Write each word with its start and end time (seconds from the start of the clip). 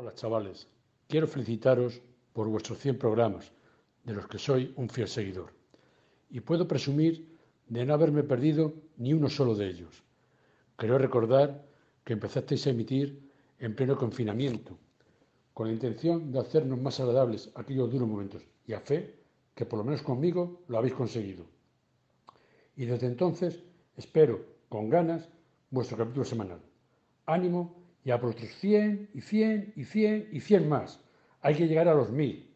Hola 0.00 0.14
chavales, 0.14 0.68
quiero 1.08 1.26
felicitaros 1.26 2.00
por 2.32 2.46
vuestros 2.46 2.78
100 2.78 3.00
programas, 3.00 3.50
de 4.04 4.12
los 4.12 4.28
que 4.28 4.38
soy 4.38 4.72
un 4.76 4.88
fiel 4.88 5.08
seguidor. 5.08 5.50
Y 6.30 6.38
puedo 6.38 6.68
presumir 6.68 7.36
de 7.66 7.84
no 7.84 7.94
haberme 7.94 8.22
perdido 8.22 8.74
ni 8.98 9.12
uno 9.12 9.28
solo 9.28 9.56
de 9.56 9.66
ellos. 9.66 10.04
Creo 10.76 10.98
recordar 10.98 11.66
que 12.04 12.12
empezasteis 12.12 12.64
a 12.64 12.70
emitir 12.70 13.28
en 13.58 13.74
pleno 13.74 13.96
confinamiento, 13.96 14.78
con 15.52 15.66
la 15.66 15.72
intención 15.72 16.30
de 16.30 16.38
hacernos 16.38 16.80
más 16.80 17.00
agradables 17.00 17.50
aquellos 17.56 17.90
duros 17.90 18.08
momentos, 18.08 18.44
y 18.68 18.74
a 18.74 18.80
fe 18.80 19.16
que 19.52 19.66
por 19.66 19.80
lo 19.80 19.84
menos 19.84 20.02
conmigo 20.02 20.62
lo 20.68 20.78
habéis 20.78 20.94
conseguido. 20.94 21.44
Y 22.76 22.84
desde 22.84 23.08
entonces 23.08 23.64
espero 23.96 24.44
con 24.68 24.90
ganas 24.90 25.28
vuestro 25.72 25.96
capítulo 25.96 26.24
semanal. 26.24 26.60
Ánimo 27.26 27.77
y 28.08 28.10
a 28.10 28.18
por 28.18 28.30
otros 28.30 28.48
100 28.48 29.10
y 29.12 29.20
100 29.20 29.74
y 29.76 29.84
100 29.84 30.28
y 30.32 30.40
100 30.40 30.66
más. 30.66 30.98
Hay 31.42 31.54
que 31.54 31.68
llegar 31.68 31.88
a 31.88 31.94
los 31.94 32.10
1000. 32.10 32.50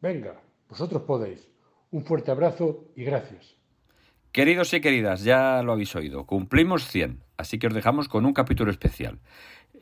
Venga, 0.00 0.40
vosotros 0.70 1.02
podéis. 1.02 1.46
Un 1.90 2.02
fuerte 2.02 2.30
abrazo 2.30 2.86
y 2.96 3.04
gracias. 3.04 3.56
Queridos 4.32 4.72
y 4.72 4.80
queridas, 4.80 5.22
ya 5.22 5.62
lo 5.62 5.72
habéis 5.72 5.94
oído, 5.94 6.24
cumplimos 6.24 6.88
100, 6.88 7.22
así 7.36 7.58
que 7.58 7.66
os 7.66 7.74
dejamos 7.74 8.08
con 8.08 8.24
un 8.24 8.32
capítulo 8.32 8.70
especial. 8.70 9.18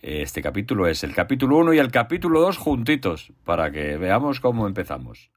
Este 0.02 0.42
capítulo 0.42 0.88
es 0.88 1.04
el 1.04 1.14
capítulo 1.14 1.58
1 1.58 1.74
y 1.74 1.78
el 1.78 1.92
capítulo 1.92 2.40
2 2.40 2.58
juntitos, 2.58 3.32
para 3.44 3.70
que 3.70 3.96
veamos 3.98 4.40
cómo 4.40 4.66
empezamos. 4.66 5.30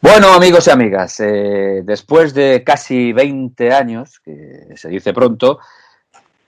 Bueno, 0.00 0.32
amigos 0.32 0.66
y 0.66 0.70
amigas, 0.70 1.20
eh, 1.20 1.82
después 1.84 2.34
de 2.34 2.64
casi 2.64 3.12
20 3.12 3.72
años, 3.72 4.18
que 4.18 4.74
se 4.74 4.88
dice 4.88 5.12
pronto, 5.12 5.60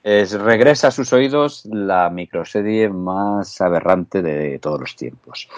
es, 0.03 0.33
regresa 0.33 0.89
a 0.89 0.91
sus 0.91 1.13
oídos 1.13 1.65
la 1.67 2.11
microserie 2.11 2.89
más 2.89 3.61
aberrante 3.61 4.23
de 4.23 4.59
todos 4.59 4.81
los 4.81 4.97
tiempos. 4.97 5.49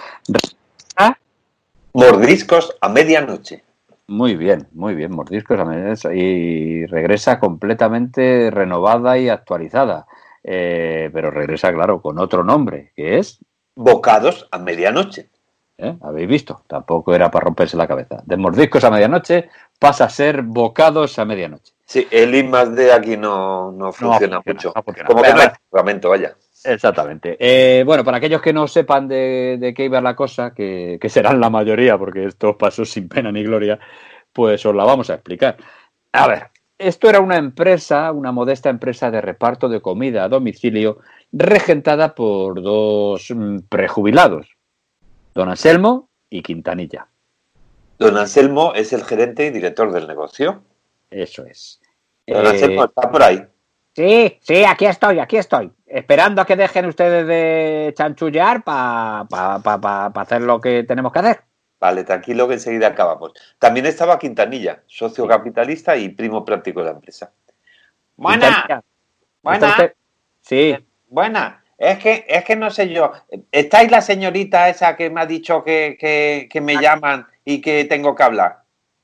Mordiscos 1.94 2.76
a 2.80 2.88
medianoche. 2.88 3.62
Muy 4.08 4.34
bien, 4.34 4.66
muy 4.72 4.96
bien, 4.96 5.12
Mordiscos 5.12 5.60
a 5.60 5.64
medianoche. 5.64 6.16
Y 6.16 6.86
regresa 6.86 7.38
completamente 7.38 8.50
renovada 8.50 9.16
y 9.16 9.28
actualizada. 9.28 10.06
Eh, 10.42 11.08
pero 11.12 11.30
regresa, 11.30 11.72
claro, 11.72 12.02
con 12.02 12.18
otro 12.18 12.42
nombre, 12.42 12.92
que 12.96 13.18
es... 13.18 13.38
Bocados 13.76 14.48
a 14.50 14.58
medianoche. 14.58 15.30
¿Eh? 15.76 15.96
Habéis 16.02 16.28
visto, 16.28 16.62
tampoco 16.68 17.14
era 17.14 17.30
para 17.30 17.44
romperse 17.44 17.76
la 17.76 17.88
cabeza. 17.88 18.22
De 18.24 18.36
mordiscos 18.36 18.84
a 18.84 18.90
medianoche 18.90 19.48
pasa 19.78 20.04
a 20.04 20.08
ser 20.08 20.42
bocados 20.42 21.18
a 21.18 21.24
medianoche. 21.24 21.72
Sí, 21.84 22.06
el 22.10 22.34
I 22.34 22.44
más 22.44 22.74
D 22.74 22.92
aquí 22.92 23.16
no, 23.16 23.72
no 23.72 23.92
funciona, 23.92 24.40
mucho. 24.44 24.72
no 24.74 24.82
funciona. 24.82 25.06
Como 25.06 25.22
que 25.22 25.32
no 25.32 25.40
hay 25.40 25.48
reglamento, 25.70 26.10
vaya. 26.10 26.36
Exactamente. 26.64 27.36
Eh, 27.38 27.82
bueno, 27.84 28.04
para 28.04 28.16
aquellos 28.16 28.40
que 28.40 28.52
no 28.52 28.66
sepan 28.66 29.06
de, 29.06 29.58
de 29.60 29.74
qué 29.74 29.84
iba 29.84 30.00
la 30.00 30.16
cosa, 30.16 30.54
que, 30.54 30.98
que 31.00 31.08
serán 31.08 31.40
la 31.40 31.50
mayoría, 31.50 31.98
porque 31.98 32.24
esto 32.24 32.56
pasó 32.56 32.84
sin 32.84 33.08
pena 33.08 33.30
ni 33.30 33.42
gloria, 33.42 33.78
pues 34.32 34.64
os 34.64 34.74
la 34.74 34.84
vamos 34.84 35.10
a 35.10 35.14
explicar. 35.14 35.56
A 36.12 36.26
ver, 36.26 36.50
esto 36.78 37.08
era 37.08 37.20
una 37.20 37.36
empresa, 37.36 38.10
una 38.12 38.32
modesta 38.32 38.70
empresa 38.70 39.10
de 39.10 39.20
reparto 39.20 39.68
de 39.68 39.82
comida 39.82 40.24
a 40.24 40.28
domicilio, 40.28 40.98
regentada 41.32 42.14
por 42.14 42.62
dos 42.62 43.30
mm, 43.30 43.58
prejubilados, 43.68 44.56
don 45.34 45.48
Anselmo 45.48 46.08
y 46.30 46.42
Quintanilla. 46.42 47.08
Don 47.98 48.16
Anselmo 48.16 48.72
es 48.74 48.92
el 48.92 49.04
gerente 49.04 49.46
y 49.46 49.50
director 49.50 49.92
del 49.92 50.06
negocio. 50.06 50.62
Eso 51.10 51.44
es. 51.44 51.80
Don 52.26 52.44
Eh, 52.46 52.48
Anselmo 52.50 52.84
está 52.84 53.10
por 53.10 53.22
ahí. 53.22 53.44
Sí, 53.94 54.38
sí, 54.40 54.64
aquí 54.64 54.86
estoy, 54.86 55.20
aquí 55.20 55.36
estoy. 55.36 55.70
Esperando 55.86 56.42
a 56.42 56.46
que 56.46 56.56
dejen 56.56 56.86
ustedes 56.86 57.26
de 57.28 57.94
chanchullar 57.96 58.64
para 58.64 59.24
pa, 59.28 59.60
pa, 59.60 59.80
pa- 59.80 60.12
pa 60.12 60.20
hacer 60.22 60.42
lo 60.42 60.60
que 60.60 60.82
tenemos 60.82 61.12
que 61.12 61.18
hacer. 61.20 61.40
Vale, 61.78 62.02
tranquilo 62.02 62.48
que 62.48 62.54
enseguida 62.54 62.88
acabamos. 62.88 63.32
También 63.58 63.86
estaba 63.86 64.18
Quintanilla, 64.18 64.82
socio 64.86 65.28
capitalista 65.28 65.96
y 65.96 66.08
primo 66.08 66.44
práctico 66.44 66.80
de 66.80 66.86
la 66.86 66.92
empresa. 66.92 67.32
Buena, 68.16 68.48
¿está 68.62 68.82
buena? 69.42 69.92
Sí, 70.40 70.76
buena. 71.08 71.62
Es 71.78 71.98
que, 71.98 72.24
es 72.28 72.44
que 72.44 72.56
no 72.56 72.70
sé 72.70 72.88
yo. 72.88 73.12
¿Estáis 73.50 73.90
la 73.90 74.00
señorita 74.00 74.68
esa 74.68 74.96
que 74.96 75.10
me 75.10 75.20
ha 75.20 75.26
dicho 75.26 75.62
que, 75.64 75.96
que, 75.98 76.48
que 76.50 76.60
me 76.60 76.76
llaman 76.80 77.26
y 77.44 77.60
que 77.60 77.84
tengo 77.84 78.14
que 78.14 78.22
hablar? 78.22 78.58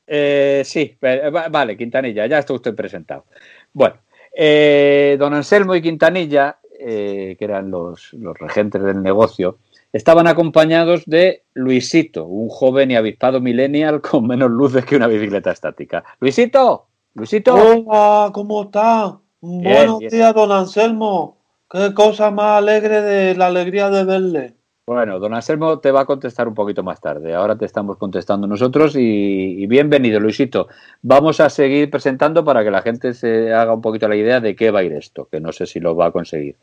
eh, 0.07 0.63
sí, 0.65 0.97
eh, 1.03 1.31
va- 1.31 1.49
vale, 1.49 1.77
Quintanilla, 1.77 2.27
ya 2.27 2.39
está 2.39 2.53
usted 2.53 2.75
presentado. 2.75 3.27
Bueno, 3.73 3.97
eh, 4.35 5.17
don 5.19 5.35
Anselmo 5.35 5.75
y 5.75 5.83
Quintanilla, 5.83 6.59
eh, 6.79 7.37
que 7.39 7.45
eran 7.45 7.71
los, 7.71 8.13
los 8.15 8.37
regentes 8.39 8.83
del 8.83 9.03
negocio, 9.03 9.59
estaban 9.93 10.27
acompañados 10.27 11.05
de 11.07 11.45
Luisito, 11.55 12.25
un 12.27 12.49
joven 12.49 12.91
y 12.91 12.97
avispado 12.97 13.41
millennial 13.41 14.01
con 14.01 14.27
menos 14.27 14.51
luces 14.51 14.85
que 14.85 14.97
una 14.97 15.07
bicicleta 15.07 15.53
estática. 15.53 16.03
Luisito, 16.21 16.89
Luisito. 17.15 17.55
Hola, 17.55 18.31
¿cómo 18.33 18.63
está? 18.65 19.21
Bien, 19.41 19.75
Buenos 19.75 19.99
bien. 20.01 20.11
días, 20.11 20.35
don 20.35 20.51
Anselmo. 20.53 21.40
Qué 21.71 21.95
cosa 21.95 22.31
más 22.33 22.59
alegre 22.59 23.01
de 23.01 23.35
la 23.37 23.47
alegría 23.47 23.91
de 23.91 24.05
verle. 24.05 24.55
Bueno, 24.87 25.21
don 25.21 25.33
Anselmo 25.35 25.79
te 25.79 25.93
va 25.93 26.01
a 26.01 26.05
contestar 26.05 26.49
un 26.49 26.55
poquito 26.55 26.83
más 26.83 27.01
tarde. 27.01 27.33
Ahora 27.33 27.57
te 27.57 27.65
estamos 27.65 27.97
contestando 27.97 28.49
nosotros 28.49 28.97
y, 28.97 29.63
y 29.63 29.67
bienvenido, 29.69 30.19
Luisito. 30.19 30.67
Vamos 31.03 31.39
a 31.39 31.49
seguir 31.49 31.89
presentando 31.91 32.45
para 32.45 32.65
que 32.65 32.73
la 32.73 32.83
gente 32.83 33.15
se 33.15 33.55
haga 33.55 33.73
un 33.73 33.83
poquito 33.83 34.09
la 34.09 34.17
idea 34.17 34.41
de 34.41 34.57
qué 34.57 34.73
va 34.73 34.81
a 34.81 34.83
ir 34.83 34.93
esto, 34.95 35.29
que 35.31 35.39
no 35.39 35.53
sé 35.53 35.67
si 35.67 35.79
lo 35.79 35.95
va 35.95 36.07
a 36.07 36.11
conseguir. 36.11 36.57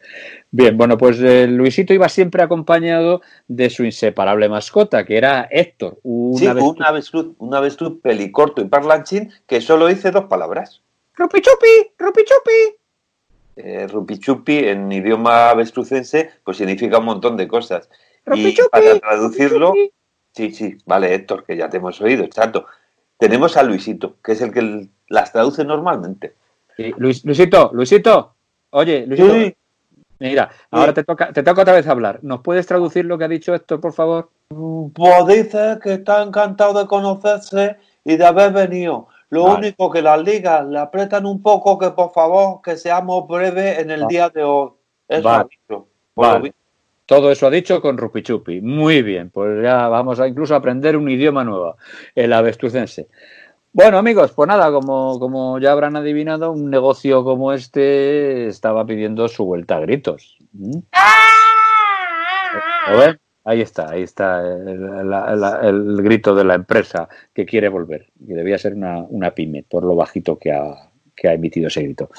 Bien, 0.51 0.75
bueno, 0.75 0.97
pues 0.97 1.21
eh, 1.21 1.47
Luisito 1.47 1.93
iba 1.93 2.09
siempre 2.09 2.43
acompañado 2.43 3.21
de 3.47 3.69
su 3.69 3.85
inseparable 3.85 4.49
mascota, 4.49 5.05
que 5.05 5.15
era 5.17 5.47
Héctor. 5.49 5.99
Una 6.03 6.37
sí, 6.37 6.47
vez- 6.47 6.63
un 6.65 6.83
avestruz, 6.83 7.27
un 7.37 7.55
avestruz 7.55 8.01
pelicorto 8.01 8.61
y 8.61 8.65
parlanchín 8.65 9.31
que 9.47 9.61
solo 9.61 9.87
dice 9.87 10.11
dos 10.11 10.25
palabras. 10.25 10.81
¡Rupi 11.15 11.39
chupi! 11.39 11.93
¡Rupi 13.57 13.63
chupi! 13.63 13.69
Eh, 13.69 13.87
rupichupi 13.87 14.57
en 14.59 14.91
idioma 14.91 15.49
avestrucense 15.49 16.29
pues 16.43 16.57
significa 16.57 16.99
un 16.99 17.05
montón 17.05 17.37
de 17.37 17.47
cosas. 17.47 17.89
Para 18.71 18.99
traducirlo, 18.99 19.73
sí, 20.33 20.51
sí, 20.51 20.77
vale, 20.85 21.13
Héctor, 21.13 21.45
que 21.45 21.55
ya 21.57 21.69
te 21.69 21.77
hemos 21.77 21.99
oído, 22.01 22.23
exacto. 22.23 22.65
Tenemos 23.17 23.57
a 23.57 23.63
Luisito, 23.63 24.17
que 24.23 24.33
es 24.33 24.41
el 24.41 24.51
que 24.51 24.89
las 25.07 25.31
traduce 25.31 25.63
normalmente. 25.63 26.35
Sí, 26.75 26.93
Luis- 26.97 27.25
Luisito, 27.25 27.71
Luisito. 27.73 28.35
Oye, 28.71 29.05
Luisito. 29.07 29.33
Sí, 29.33 29.55
Mira, 30.19 30.49
ahora 30.71 30.93
te 30.95 31.03
toca, 31.03 31.31
te 31.31 31.43
toca 31.43 31.61
otra 31.61 31.75
vez 31.75 31.87
hablar. 31.87 32.19
¿Nos 32.23 32.41
puedes 32.41 32.65
traducir 32.65 33.05
lo 33.05 33.17
que 33.19 33.25
ha 33.25 33.27
dicho 33.27 33.53
Héctor, 33.53 33.79
por 33.79 33.93
favor? 33.93 34.29
pues 34.93 35.27
dice 35.27 35.77
que 35.83 35.93
está 35.93 36.23
encantado 36.23 36.79
de 36.79 36.87
conocerse 36.87 37.75
y 38.03 38.15
de 38.17 38.25
haber 38.25 38.51
venido. 38.51 39.07
Lo 39.29 39.43
Vale. 39.43 39.57
único 39.57 39.89
que 39.91 40.01
las 40.01 40.21
ligas 40.23 40.65
le 40.67 40.79
apretan 40.79 41.25
un 41.25 41.41
poco, 41.41 41.77
que 41.77 41.91
por 41.91 42.11
favor 42.11 42.61
que 42.61 42.77
seamos 42.77 43.27
breves 43.27 43.79
en 43.79 43.91
el 43.91 44.03
Va- 44.03 44.07
día 44.07 44.29
de 44.29 44.43
hoy. 44.43 44.71
Eso 45.07 45.23
Vale. 45.23 45.39
ha 45.39 45.43
dicho. 45.43 45.87
Lo 46.15 46.21
Vale. 46.23 46.53
Todo 47.05 47.31
eso 47.31 47.47
ha 47.47 47.49
dicho 47.49 47.81
con 47.81 47.97
Rupichupi. 47.97 48.59
Muy 48.61 49.01
bien, 49.01 49.29
pues 49.29 49.63
ya 49.63 49.87
vamos 49.87 50.19
a 50.19 50.27
incluso 50.27 50.55
aprender 50.55 50.97
un 50.97 51.09
idioma 51.09 51.43
nuevo, 51.45 51.77
el 52.15 52.33
avestrucense. 52.33 53.07
Bueno, 53.71 53.97
amigos, 53.97 54.31
pues 54.31 54.47
nada, 54.47 54.71
como, 54.71 55.19
como 55.19 55.59
ya 55.59 55.71
habrán 55.71 55.95
adivinado, 55.95 56.51
un 56.51 56.69
negocio 56.69 57.23
como 57.23 57.53
este 57.53 58.47
estaba 58.47 58.85
pidiendo 58.85 59.27
su 59.27 59.45
vuelta 59.45 59.75
a 59.77 59.79
gritos. 59.81 60.37
¿Mm? 60.53 60.79
¿Lo 62.91 62.97
ven? 62.97 63.19
Ahí 63.49 63.61
está, 63.61 63.89
ahí 63.91 64.03
está 64.03 64.41
la- 64.41 65.59
el 65.63 66.01
grito 66.01 66.35
de 66.35 66.43
la 66.43 66.55
empresa 66.55 67.07
que 67.33 67.45
quiere 67.45 67.69
volver, 67.69 68.07
que 68.27 68.33
debía 68.33 68.57
ser 68.57 68.73
una, 68.73 68.97
una 69.07 69.31
pyme, 69.31 69.63
por 69.63 69.85
lo 69.85 69.95
bajito 69.95 70.37
que 70.37 70.51
ha, 70.51 70.89
que 71.15 71.29
ha 71.29 71.33
emitido 71.33 71.67
ese 71.67 71.81
grito. 71.83 72.09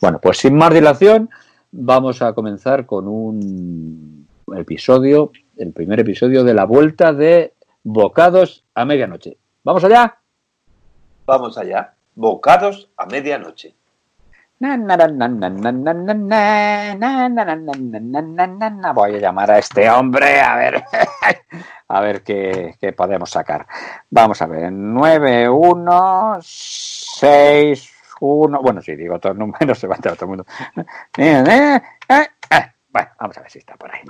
Bueno, 0.00 0.18
pues 0.22 0.38
sin 0.38 0.54
más 0.56 0.72
dilación, 0.72 1.28
vamos 1.70 2.22
a 2.22 2.32
comenzar 2.32 2.86
con 2.86 3.08
un 3.08 4.26
episodio, 4.56 5.32
el 5.58 5.72
primer 5.72 6.00
episodio 6.00 6.44
de 6.44 6.54
la 6.54 6.64
vuelta 6.64 7.12
de 7.12 7.52
Bocados 7.82 8.64
a 8.74 8.86
medianoche. 8.86 9.36
¿Vamos 9.62 9.84
allá? 9.84 10.16
Vamos 11.26 11.58
allá. 11.58 11.92
Bocados 12.14 12.88
a 12.96 13.04
medianoche. 13.04 13.74
Voy 18.94 19.14
a 19.14 19.18
llamar 19.18 19.50
a 19.50 19.58
este 19.58 19.88
hombre 19.88 20.38
a 20.38 20.56
ver, 20.56 20.84
a 21.88 22.00
ver 22.02 22.22
qué, 22.22 22.74
qué 22.78 22.92
podemos 22.92 23.30
sacar. 23.30 23.66
Vamos 24.10 24.42
a 24.42 24.46
ver, 24.46 24.70
9, 24.70 25.48
1, 25.48 26.38
6, 26.42 27.92
1. 28.20 28.60
Bueno, 28.60 28.82
si 28.82 28.96
digo 28.96 29.18
todos 29.18 29.34
los 29.34 29.48
números 29.48 29.78
se 29.78 29.86
va 29.86 29.94
a 29.94 29.96
enterar 29.96 30.18
todo 30.18 30.30
el 30.30 30.36
mundo. 30.36 30.44
Eh, 31.16 31.42
eh, 31.48 31.80
eh, 32.10 32.28
eh. 32.50 32.72
Bueno, 32.90 33.08
vamos 33.18 33.38
a 33.38 33.40
ver 33.40 33.50
si 33.50 33.60
está 33.60 33.76
por 33.76 33.90
ahí. 33.90 34.02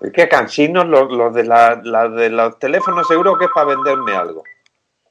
Es 0.00 0.12
que 0.12 0.28
cansinos 0.28 0.84
los, 0.86 1.12
los 1.12 1.32
de, 1.32 1.44
la, 1.44 1.80
la 1.84 2.08
de 2.08 2.28
los 2.28 2.58
teléfonos 2.58 3.06
seguro 3.06 3.38
que 3.38 3.44
es 3.44 3.50
para 3.54 3.68
venderme 3.68 4.16
algo. 4.16 4.42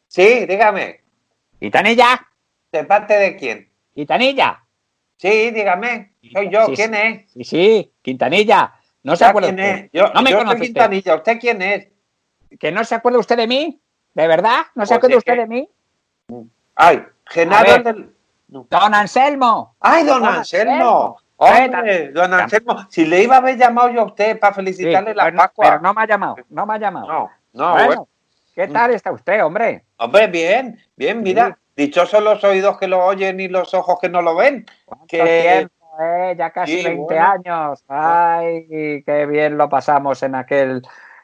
Sí, 0.07 0.45
dígame. 0.45 1.04
¡Gitanilla! 1.65 2.27
¿De 2.71 2.83
parte 2.83 3.15
de 3.15 3.35
quién? 3.35 3.71
¡Gitanilla! 3.95 4.63
Sí, 5.17 5.49
dígame. 5.49 6.13
Soy 6.31 6.49
yo. 6.51 6.67
Sí, 6.67 6.73
¿Quién 6.75 6.93
sí. 6.93 6.99
es? 7.01 7.31
Sí, 7.31 7.43
sí, 7.43 7.93
Quintanilla. 8.03 8.73
No 9.01 9.15
se 9.15 9.25
acuerda 9.25 9.47
¿Quién 9.49 9.59
usted. 9.65 9.85
es? 9.85 9.91
Yo, 9.91 10.13
no 10.13 10.21
me 10.21 10.29
yo 10.29 10.37
conoce 10.37 10.57
soy 10.57 10.67
usted. 10.67 10.73
Quintanilla. 10.81 11.15
¿Usted 11.15 11.39
quién 11.39 11.61
es? 11.63 11.87
¿Que 12.59 12.71
no 12.71 12.83
se 12.83 12.93
acuerda 12.93 13.17
usted 13.17 13.37
de 13.37 13.47
mí? 13.47 13.81
¿De 14.13 14.27
verdad? 14.27 14.65
¿No 14.75 14.85
se 14.85 14.89
Pues 14.93 14.97
acuerda 14.97 15.13
es 15.15 15.17
usted 15.17 15.33
que- 15.33 15.39
de 15.39 15.47
mí? 15.47 15.69
Ay, 16.75 17.03
Genaro. 17.31 17.83
Don 18.47 18.93
Anselmo. 18.93 19.75
¡Ay, 19.79 20.03
don 20.05 20.21
Don 20.21 20.35
Anselmo! 20.35 21.17
Anselmo. 21.39 21.77
Hombre, 21.77 22.11
don 22.11 22.31
Anselmo, 22.33 22.85
si 22.89 23.05
le 23.07 23.23
iba 23.23 23.35
a 23.35 23.39
haber 23.39 23.57
llamado 23.57 23.89
yo 23.89 24.01
a 24.01 24.05
usted 24.05 24.39
para 24.39 24.53
Sí, 24.53 24.57
felicitarle 24.57 25.15
la 25.15 25.23
bueno, 25.23 25.37
Pascua. 25.39 25.65
pero 25.65 25.79
no 25.81 25.93
me 25.95 26.01
ha 26.03 26.07
llamado, 26.07 26.35
no 26.49 26.65
me 26.67 26.73
ha 26.75 26.77
llamado. 26.77 27.07
no, 27.07 27.31
no, 27.53 27.71
Bueno, 27.71 27.85
bueno. 27.87 28.07
¿Qué 28.55 28.67
tal 28.67 28.91
está 28.91 29.11
usted, 29.11 29.43
hombre? 29.43 29.83
Hombre, 29.97 30.27
bien, 30.27 30.79
bien, 30.95 31.21
mira. 31.21 31.57
Dichosos 31.75 32.23
los 32.23 32.41
oídos 32.43 32.77
que 32.77 32.87
lo 32.87 33.03
oyen 33.05 33.39
y 33.39 33.49
los 33.49 33.73
ojos 33.73 33.99
que 33.99 34.07
no 34.07 34.21
lo 34.21 34.35
ven. 34.35 34.65
¿Cuánto 34.85 35.07
Que- 35.07 35.41
tiempo, 35.69 35.75
eh? 36.01 36.35
Ya 36.37 36.49
casi 36.51 36.77
Sí, 36.77 36.83
20 36.85 37.01
bueno. 37.03 37.31
años. 37.31 37.83
Ay, 37.89 39.03
qué 39.05 39.25
bien 39.27 39.57
lo 39.57 39.67
pasamos 39.67 40.23
en 40.23 40.35
aquel 40.35 40.81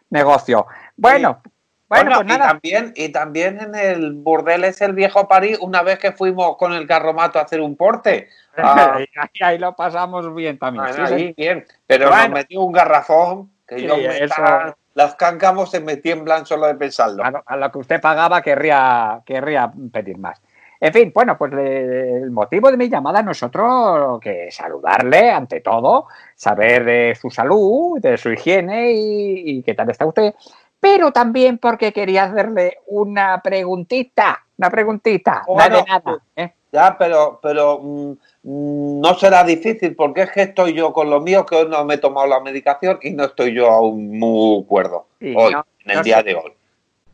negocio. 0.10 0.68
Bueno, 0.98 1.42
bueno, 1.88 2.06
Bueno, 2.10 2.16
pues 2.18 2.26
y 2.26 2.38
nada. 2.38 2.48
también, 2.50 2.94
y 2.96 3.10
también 3.10 3.60
en 3.62 3.76
el 3.76 4.12
burdel 4.14 4.64
es 4.66 4.82
el 4.82 4.92
viejo 4.94 5.28
París, 5.28 5.58
una 5.62 5.84
vez 5.84 6.00
que 6.00 6.12
fuimos 6.12 6.58
con 6.58 6.74
el 6.74 6.86
carromato 6.88 7.40
a 7.40 7.44
hacer 7.44 7.62
un 7.62 7.76
porte. 7.78 8.28
Ah, 8.58 8.98
ahí, 8.98 9.08
ahí 9.42 9.58
lo 9.58 9.74
pasamos 9.78 10.36
bien 10.36 10.60
también. 10.60 10.94
sí, 10.94 11.02
ahí, 11.02 11.18
sí. 11.28 11.34
bien. 11.38 11.66
Pero 11.88 12.10
Bueno. 12.10 12.24
nos 12.24 12.32
metió 12.34 12.60
un 12.60 12.74
garrafón 12.74 13.50
que 13.76 13.82
Sí, 13.82 13.88
yo 13.88 13.98
me 13.98 14.16
eso- 14.16 14.24
estaba- 14.26 14.76
las 14.94 15.16
cáncamos 15.16 15.72
se 15.72 15.80
me 15.80 15.98
tiemblan 15.98 16.46
solo 16.46 16.68
de 16.68 16.76
pensarlo. 16.76 17.24
A 17.24 17.32
lo, 17.32 17.44
a 17.46 17.56
lo 17.58 17.72
que 17.72 17.78
usted 17.80 18.02
pagaba 18.02 18.42
querría, 18.42 19.22
querría 19.26 19.72
pedir 19.92 20.18
más. 20.18 20.42
En 20.80 20.92
fin, 20.92 21.12
bueno, 21.14 21.38
pues 21.38 21.54
le- 21.54 22.18
el 22.24 22.32
motivo 22.32 22.70
de 22.72 22.78
mi 22.78 22.90
llamada 22.90 23.22
nosotros 23.22 24.20
que 24.20 24.50
saludarle 24.52 25.32
ante 25.32 25.62
todo, 25.62 26.08
saber 26.36 26.84
de 26.84 27.16
su 27.16 27.30
salud, 27.30 28.00
de 28.02 28.18
su 28.18 28.32
higiene 28.32 28.92
y, 28.92 29.58
y 29.60 29.64
qué 29.64 29.74
tal 29.76 29.90
está 29.92 30.06
usted, 30.06 30.34
pero 30.80 31.12
también 31.12 31.60
porque 31.60 31.94
quería 31.94 32.24
hacerle 32.24 32.80
una 32.88 33.42
preguntita, 33.42 34.44
una 34.58 34.70
preguntita, 34.72 35.44
Bueno, 35.48 35.84
nada 35.88 36.00
de 36.00 36.12
nada. 36.12 36.18
¿eh? 36.36 36.54
Ya, 36.72 36.96
pero, 36.98 37.40
pero 37.44 37.80
mm, 37.82 38.12
mm, 38.44 39.02
no 39.02 39.14
será 39.16 39.44
difícil 39.44 39.94
porque 39.96 40.22
es 40.24 40.32
que 40.32 40.42
estoy 40.44 40.74
yo 40.74 40.94
con 40.94 41.10
lo 41.10 41.20
mío 41.20 41.46
que 41.46 41.56
hoy 41.56 41.68
no 41.70 41.84
me 41.84 41.96
he 41.96 41.98
tomado 41.98 42.28
la 42.28 42.40
medicación 42.40 42.98
y 43.02 43.12
no 43.12 43.26
estoy 43.26 43.54
yo 43.54 43.70
aún 43.70 44.18
muy 44.18 44.64
cuerdo 44.66 45.08
Sí, 45.20 45.34
hoy, 45.38 45.52
no, 45.54 45.66
en 45.84 45.92
el 45.92 45.98
no 45.98 46.04
día 46.04 46.18
sé. 46.18 46.24
de 46.24 46.36
hoy. 46.36 46.54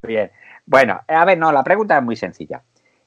Bien. 0.04 0.31
Bueno, 0.65 1.00
a 1.07 1.25
ver, 1.25 1.38
no, 1.38 1.51
la 1.51 1.63
pregunta 1.63 1.98
es 1.98 2.04
muy 2.04 2.15
sencilla. 2.15 2.62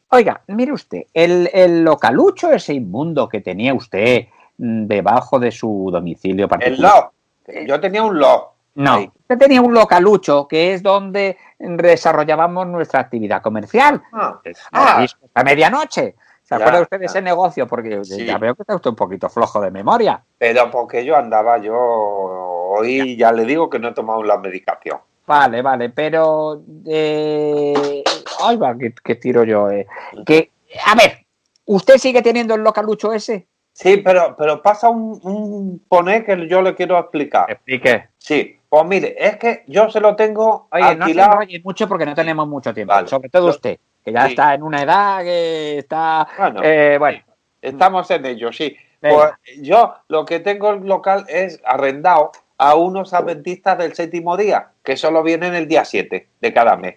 Oiga, 0.08 0.40
mire 0.48 0.72
usted, 0.72 1.02
el, 1.14 1.48
el 1.52 1.84
localucho 1.84 2.50
ese 2.52 2.74
inmundo 2.74 3.28
que 3.28 3.40
tenía 3.42 3.72
usted 3.72 4.26
mm, 4.58 4.86
debajo 4.86 5.38
de 5.38 5.52
su 5.52 5.88
domicilio 5.92 6.46
El 6.46 6.48
particular. 6.48 7.10
lo. 7.46 7.64
Yo 7.66 7.80
tenía 7.80 8.02
un 8.02 8.18
lo. 8.18 8.54
No, 8.74 8.94
Ahí. 8.94 9.10
usted 9.20 9.38
tenía 9.38 9.60
un 9.60 9.74
localucho 9.74 10.48
que 10.48 10.72
es 10.74 10.82
donde 10.82 11.36
desarrollábamos 11.58 12.66
nuestra 12.66 13.00
actividad 13.00 13.42
comercial. 13.42 14.02
Ah, 14.12 14.40
Ah. 14.72 15.06
a 15.34 15.44
medianoche. 15.44 16.14
¿Se 16.50 16.58
Ya, 16.58 16.64
acuerda 16.64 16.82
usted 16.82 16.98
de 16.98 17.06
ya. 17.06 17.10
ese 17.10 17.22
negocio? 17.22 17.66
Porque 17.68 18.04
Sí. 18.04 18.26
ya 18.26 18.36
veo 18.36 18.56
que 18.56 18.62
está 18.62 18.74
usted 18.74 18.90
un 18.90 18.96
poquito 18.96 19.28
flojo 19.28 19.60
de 19.60 19.70
memoria. 19.70 20.22
pero 20.36 20.68
porque 20.70 21.04
yo 21.04 21.16
andaba, 21.16 21.58
yo 21.58 21.74
hoy 21.76 23.16
ya 23.16 23.30
le 23.30 23.44
digo 23.44 23.70
que 23.70 23.78
no 23.78 23.88
he 23.88 23.94
tomado 23.94 24.22
la 24.24 24.36
medicación. 24.36 24.98
Vale, 25.26 25.62
vale, 25.62 25.90
pero... 25.90 26.60
Eh... 26.86 28.02
Ay, 28.42 28.56
va, 28.56 28.76
que, 28.76 28.92
que 28.94 29.14
tiro 29.14 29.44
yo. 29.44 29.70
eh. 29.70 29.86
Que, 30.26 30.50
a 30.86 30.94
ver, 30.96 31.24
¿usted 31.66 31.98
sigue 31.98 32.20
teniendo 32.20 32.54
el 32.56 32.62
localucho 32.62 33.12
ese? 33.12 33.46
Sí, 33.72 33.98
pero, 33.98 34.34
pero 34.36 34.60
pasa 34.60 34.88
un, 34.88 35.20
un 35.22 35.84
poné 35.88 36.24
que 36.24 36.48
yo 36.48 36.62
le 36.62 36.74
quiero 36.74 36.98
explicar. 36.98 37.48
Explique. 37.50 38.08
Sí, 38.18 38.58
pues 38.68 38.84
mire, 38.86 39.14
es 39.18 39.36
que 39.36 39.62
yo 39.68 39.88
se 39.88 40.00
lo 40.00 40.16
tengo 40.16 40.66
Oye, 40.72 40.82
no 40.82 40.88
se 41.06 41.12
alquilado. 41.12 41.38
mucho 41.64 41.88
porque 41.88 42.06
no 42.06 42.14
tenemos 42.14 42.48
mucho 42.48 42.74
tiempo. 42.74 42.92
Vale. 42.92 43.06
Sobre 43.06 43.28
todo 43.28 43.44
Yo- 43.46 43.50
usted, 43.54 43.78
que 44.04 44.12
ya 44.12 44.24
Sí. 44.26 44.30
está 44.30 44.54
en 44.54 44.62
una 44.62 44.82
edad 44.82 45.22
que 45.22 45.78
está... 45.78 46.26
Bueno, 46.38 46.60
eh, 46.62 46.96
bueno, 46.98 47.18
Estamos 47.62 48.10
en 48.10 48.24
ello, 48.24 48.52
sí. 48.52 48.76
Pues 49.00 49.32
yo 49.62 49.94
lo 50.08 50.24
que 50.24 50.40
tengo 50.40 50.70
el 50.70 50.86
local 50.86 51.24
es 51.28 51.60
arrendado 51.64 52.32
a 52.58 52.74
unos 52.74 53.14
adventistas 53.14 53.78
del 53.78 53.94
séptimo 53.94 54.36
día, 54.36 54.68
que 54.82 54.96
solo 54.96 55.22
vienen 55.22 55.54
el 55.54 55.66
día 55.68 55.84
7 55.84 56.28
de 56.40 56.52
cada 56.52 56.76
mes. 56.76 56.96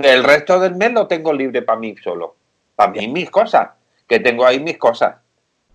El 0.00 0.24
resto 0.24 0.58
del 0.60 0.74
mes 0.76 0.92
lo 0.92 1.06
tengo 1.06 1.32
libre 1.32 1.62
para 1.62 1.78
mí 1.78 1.94
solo. 2.02 2.36
Para 2.76 2.92
mí 2.92 3.06
mis 3.08 3.30
cosas, 3.30 3.70
que 4.08 4.18
tengo 4.20 4.44
ahí 4.46 4.58
mis 4.60 4.78
cosas. 4.78 5.16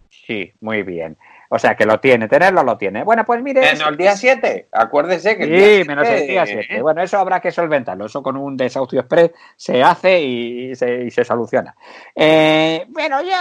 sí, 0.09 0.51
muy 0.61 0.83
bien. 0.83 1.17
O 1.50 1.59
sea, 1.59 1.75
que 1.75 1.86
lo 1.86 2.00
tiene, 2.00 2.27
tenerlo 2.27 2.63
lo 2.63 2.77
tiene. 2.77 3.03
Bueno, 3.03 3.24
pues 3.25 3.42
mire... 3.42 3.62
Menos 3.62 3.88
el 3.88 3.97
día 3.97 4.15
7, 4.15 4.69
acuérdese 4.71 5.38
que 5.38 5.44
el 5.44 5.50
Sí, 5.50 5.56
día 5.56 5.86
menos 5.86 6.07
el 6.07 6.18
7, 6.18 6.31
día 6.31 6.45
7. 6.45 6.81
Bueno, 6.81 7.01
eso 7.01 7.18
habrá 7.18 7.39
que 7.39 7.51
solventarlo. 7.51 8.06
Eso 8.06 8.24
con 8.24 8.38
un 8.38 8.57
desahucio 8.57 9.01
express 9.01 9.31
se 9.56 9.83
hace 9.83 10.21
y 10.21 10.75
se, 10.75 11.03
y 11.03 11.12
se 11.12 11.24
soluciona. 11.24 11.75
Eh, 12.15 12.86
bueno, 12.89 13.21
yo 13.21 13.36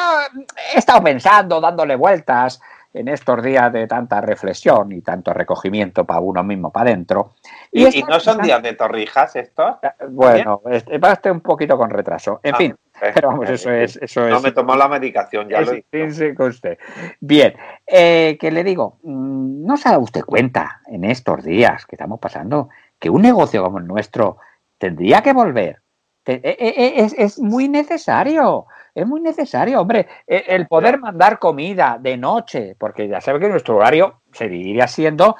he 0.74 0.78
estado 0.78 1.02
pensando, 1.02 1.60
dándole 1.60 1.96
vueltas 1.96 2.60
en 2.94 3.08
estos 3.08 3.42
días 3.42 3.72
de 3.72 3.86
tanta 3.88 4.20
reflexión 4.20 4.92
y 4.92 5.00
tanto 5.02 5.34
recogimiento 5.34 6.04
para 6.04 6.20
uno 6.20 6.44
mismo, 6.44 6.70
para 6.70 6.90
adentro. 6.90 7.32
Y, 7.72 8.02
no 8.08 8.20
son 8.20 8.40
días 8.40 8.62
de 8.62 8.72
torrijas 8.74 9.34
estos. 9.34 9.76
Bueno, 10.10 10.62
este- 10.70 10.98
va 10.98 11.12
usted 11.12 11.32
un 11.32 11.40
poquito 11.40 11.76
con 11.76 11.90
retraso. 11.90 12.38
En 12.42 12.54
Ah, 12.54 12.58
fin, 12.58 12.76
eh, 13.02 13.10
pero 13.14 13.28
vamos, 13.28 13.50
eso 13.50 13.70
eh, 13.70 13.82
es... 13.84 13.96
Eso 13.96 14.28
No 14.28 14.36
es 14.36 14.42
me 14.44 14.52
tomó 14.52 14.76
la 14.76 14.88
medicación, 14.88 15.48
ya 15.48 15.58
es 15.58 15.66
lo 15.66 15.72
he 15.72 15.76
dicho. 15.76 15.88
intrínseco 15.92 16.44
usted. 16.44 16.78
Bien, 17.20 17.54
eh, 17.84 18.38
que 18.40 18.52
le 18.52 18.62
digo, 18.62 18.98
mm, 19.02 19.66
¿no 19.66 19.76
se 19.76 19.88
da 19.90 19.98
usted 19.98 20.22
cuenta 20.22 20.80
en 20.86 21.02
estos 21.04 21.42
días 21.42 21.84
que 21.86 21.96
estamos 21.96 22.20
pasando 22.20 22.68
que 23.00 23.10
un 23.10 23.22
negocio 23.22 23.62
como 23.64 23.78
el 23.78 23.86
nuestro 23.88 24.38
tendría 24.78 25.20
que 25.20 25.32
volver? 25.32 25.80
Eh, 26.26 26.40
eh, 26.44 26.74
eh, 26.76 27.08
es 27.18 27.38
muy 27.38 27.68
necesario, 27.68 28.66
es 28.94 29.06
muy 29.06 29.20
necesario, 29.20 29.80
hombre, 29.80 30.06
eh, 30.26 30.44
el 30.48 30.66
poder 30.66 30.98
mandar 30.98 31.38
comida 31.38 31.98
de 32.00 32.16
noche, 32.16 32.76
porque 32.78 33.08
ya 33.08 33.20
sabe 33.20 33.40
que 33.40 33.48
nuestro 33.48 33.76
horario 33.76 34.20
seguiría 34.32 34.86
siendo 34.86 35.36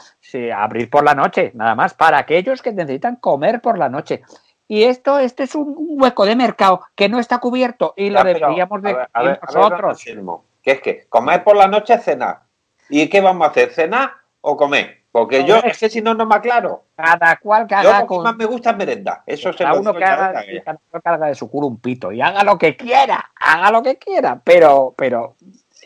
abrir 0.54 0.90
por 0.90 1.04
la 1.04 1.14
noche, 1.14 1.52
nada 1.54 1.74
más, 1.74 1.94
para 1.94 2.18
aquellos 2.18 2.62
que 2.62 2.72
necesitan 2.72 3.16
comer 3.16 3.60
por 3.60 3.78
la 3.78 3.88
noche. 3.88 4.22
Y 4.66 4.84
esto, 4.84 5.18
esto 5.18 5.42
es 5.42 5.54
un 5.54 5.74
hueco 5.78 6.24
de 6.24 6.36
mercado 6.36 6.80
que 6.94 7.08
no 7.08 7.20
está 7.20 7.38
cubierto 7.38 7.94
y 7.96 8.10
lo 8.10 8.24
deberíamos 8.24 8.82
de 8.82 8.90
a 8.90 8.92
ver, 8.92 9.08
a 9.12 9.20
a 9.20 9.22
ver, 9.22 9.40
nosotros. 9.42 9.90
Anselmo, 10.00 10.44
que 10.62 10.72
es 10.72 10.80
que 10.80 11.06
comer 11.08 11.44
por 11.44 11.56
la 11.56 11.68
noche 11.68 11.94
es 11.94 12.02
cenar. 12.02 12.40
¿Y 12.88 13.08
qué 13.08 13.20
vamos 13.20 13.46
a 13.46 13.50
hacer? 13.50 13.70
¿Cenar 13.70 14.12
o 14.40 14.56
comer? 14.56 15.03
Porque 15.14 15.44
yo, 15.44 15.58
es 15.58 15.78
que 15.78 15.88
si 15.88 16.02
no, 16.02 16.12
no 16.12 16.26
me 16.26 16.34
aclaro. 16.34 16.86
Cada 16.96 17.36
cual 17.36 17.68
que 17.68 17.76
Yo 17.84 18.04
con 18.04 18.24
más 18.24 18.34
me 18.34 18.46
gusta 18.46 18.70
es 18.70 18.76
merenda. 18.76 19.22
Eso 19.24 19.52
se 19.52 19.58
cada 19.62 19.74
lo 19.74 19.80
uno 19.80 19.92
digo 19.92 20.04
cada 20.04 20.32
cual 20.32 21.02
que 21.04 21.08
haga 21.08 21.26
de 21.28 21.36
su 21.36 21.48
culo 21.48 21.68
un 21.68 21.78
pito 21.78 22.10
y 22.10 22.20
haga 22.20 22.42
lo 22.42 22.58
que 22.58 22.76
quiera, 22.76 23.30
haga 23.36 23.70
lo 23.70 23.80
que 23.80 23.96
quiera. 23.96 24.40
Pero, 24.42 24.92
pero 24.98 25.36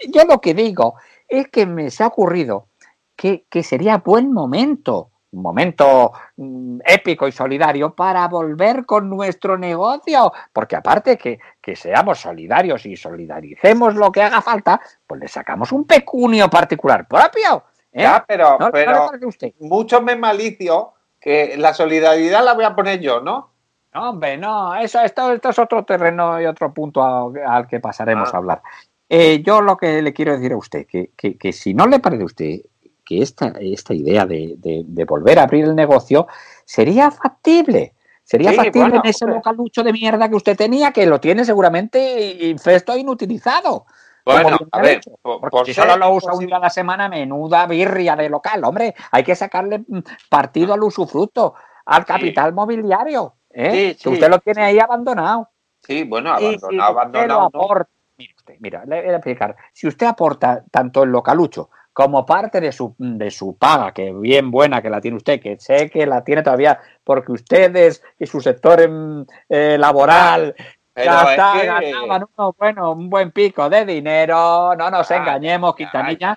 yo 0.08 0.24
lo 0.24 0.40
que 0.40 0.54
digo 0.54 0.94
es 1.28 1.48
que 1.48 1.66
me 1.66 1.90
se 1.90 2.04
ha 2.04 2.06
ocurrido 2.06 2.68
que, 3.14 3.44
que 3.50 3.62
sería 3.62 3.98
buen 3.98 4.32
momento, 4.32 5.10
un 5.32 5.42
momento 5.42 6.12
mm, 6.38 6.78
épico 6.86 7.28
y 7.28 7.32
solidario 7.32 7.94
para 7.94 8.26
volver 8.28 8.86
con 8.86 9.10
nuestro 9.10 9.58
negocio. 9.58 10.32
Porque 10.54 10.76
aparte 10.76 11.18
que, 11.18 11.38
que 11.60 11.76
seamos 11.76 12.18
solidarios 12.18 12.86
y 12.86 12.96
solidaricemos 12.96 13.94
lo 13.94 14.10
que 14.10 14.22
haga 14.22 14.40
falta, 14.40 14.80
pues 15.06 15.20
le 15.20 15.28
sacamos 15.28 15.70
un 15.70 15.84
pecunio 15.84 16.48
particular 16.48 17.06
propio. 17.06 17.64
¿Eh? 17.92 18.02
Ya, 18.02 18.24
pero, 18.26 18.56
¿No- 18.58 18.70
pero 18.70 19.08
usted? 19.26 19.52
mucho 19.60 20.00
me 20.02 20.16
malicio 20.16 20.94
que 21.20 21.56
la 21.56 21.74
solidaridad 21.74 22.44
la 22.44 22.54
voy 22.54 22.64
a 22.64 22.74
poner 22.74 23.00
yo, 23.00 23.20
¿no? 23.20 23.50
No, 23.94 24.10
hombre, 24.10 24.36
no, 24.36 24.74
eso, 24.76 25.00
esto, 25.00 25.32
esto 25.32 25.48
es 25.48 25.58
otro 25.58 25.84
terreno 25.84 26.40
y 26.40 26.46
otro 26.46 26.72
punto 26.72 27.02
a- 27.02 27.30
al 27.56 27.66
que 27.66 27.80
pasaremos 27.80 28.28
Ah. 28.32 28.36
a 28.36 28.38
hablar. 28.38 28.62
Eh, 29.08 29.42
yo 29.42 29.62
lo 29.62 29.76
que 29.76 30.02
le 30.02 30.12
quiero 30.12 30.32
decir 30.34 30.52
a 30.52 30.56
usted, 30.58 30.86
que, 30.86 31.10
que, 31.16 31.36
que 31.38 31.52
si 31.52 31.72
no 31.74 31.86
le 31.86 31.98
parece 31.98 32.22
a 32.22 32.26
usted 32.26 32.60
que 33.04 33.22
esta, 33.22 33.54
esta 33.58 33.94
idea 33.94 34.26
de, 34.26 34.54
de- 34.58 34.82
de 34.86 35.04
volver 35.06 35.38
a 35.38 35.44
abrir 35.44 35.64
el 35.64 35.74
negocio 35.74 36.26
sería 36.66 37.10
factible. 37.10 37.94
Sería 38.22 38.50
Sí, 38.50 38.56
factible 38.56 38.80
bueno, 38.90 39.00
en 39.02 39.08
ese 39.08 39.24
hombre. 39.24 39.38
localucho 39.38 39.82
de 39.82 39.92
mierda 39.94 40.28
que 40.28 40.34
usted 40.36 40.54
tenía, 40.54 40.92
que 40.92 41.06
lo 41.06 41.18
tiene 41.18 41.46
seguramente 41.46 42.46
infesto 42.48 42.92
e 42.92 42.98
inutilizado. 42.98 43.86
Bueno, 44.34 44.58
a 44.72 44.80
ver, 44.80 45.00
por, 45.22 45.66
si 45.66 45.72
ser 45.74 45.84
solo 45.84 45.96
lo 45.96 46.10
usa 46.14 46.34
un 46.34 46.46
día 46.46 46.56
a 46.56 46.60
la 46.60 46.70
semana, 46.70 47.08
menuda 47.08 47.66
birria 47.66 48.14
de 48.16 48.28
local, 48.28 48.62
hombre. 48.64 48.94
Hay 49.10 49.24
que 49.24 49.34
sacarle 49.34 49.80
mm, 49.86 49.98
partido 50.28 50.74
al 50.74 50.82
usufructo, 50.82 51.54
al 51.86 52.02
Sí. 52.02 52.06
capital 52.06 52.52
mobiliario. 52.52 53.34
¿eh? 53.50 53.70
Sí, 53.70 53.94
Que 53.94 53.98
sí. 54.02 54.08
usted 54.10 54.28
lo 54.28 54.38
tiene 54.40 54.62
ahí 54.64 54.78
abandonado. 54.78 55.48
Sí, 55.82 56.04
bueno, 56.04 56.36
si 56.38 56.44
abandonado, 56.44 56.88
abandonado. 56.90 57.40
no. 57.40 57.46
aporta, 57.46 57.90
mire 58.18 58.34
usted, 58.36 58.54
mira, 58.60 58.84
le 58.84 59.00
voy 59.02 59.10
a 59.10 59.16
explicar. 59.16 59.56
Si 59.72 59.86
usted 59.86 60.06
aporta 60.06 60.62
tanto 60.70 61.02
el 61.02 61.10
localucho 61.10 61.70
como 61.92 62.24
parte 62.26 62.60
de 62.60 62.70
su, 62.70 62.94
de 62.98 63.30
su 63.30 63.56
paga, 63.56 63.92
que 63.92 64.12
bien 64.12 64.50
buena 64.52 64.80
que 64.82 64.90
la 64.90 65.00
tiene 65.00 65.16
usted, 65.16 65.40
que 65.40 65.58
sé 65.58 65.88
que 65.90 66.06
la 66.06 66.22
tiene 66.22 66.42
todavía 66.42 66.78
porque 67.02 67.32
ustedes 67.32 68.02
y 68.18 68.26
su 68.26 68.40
sector 68.40 68.80
em, 68.82 69.24
eh, 69.48 69.76
laboral 69.78 70.54
Pero 70.98 71.12
ya 71.12 71.22
es 71.22 71.30
está, 71.30 71.52
que- 71.60 71.66
ganaban 71.92 72.24
uno, 72.36 72.54
bueno, 72.58 72.92
un 72.92 73.08
buen 73.10 73.30
pico 73.32 73.68
de 73.70 73.84
dinero. 73.84 74.74
No 74.76 74.90
nos 74.90 75.08
Ya, 75.08 75.16
engañemos, 75.16 75.74
Quintanilla. 75.76 76.36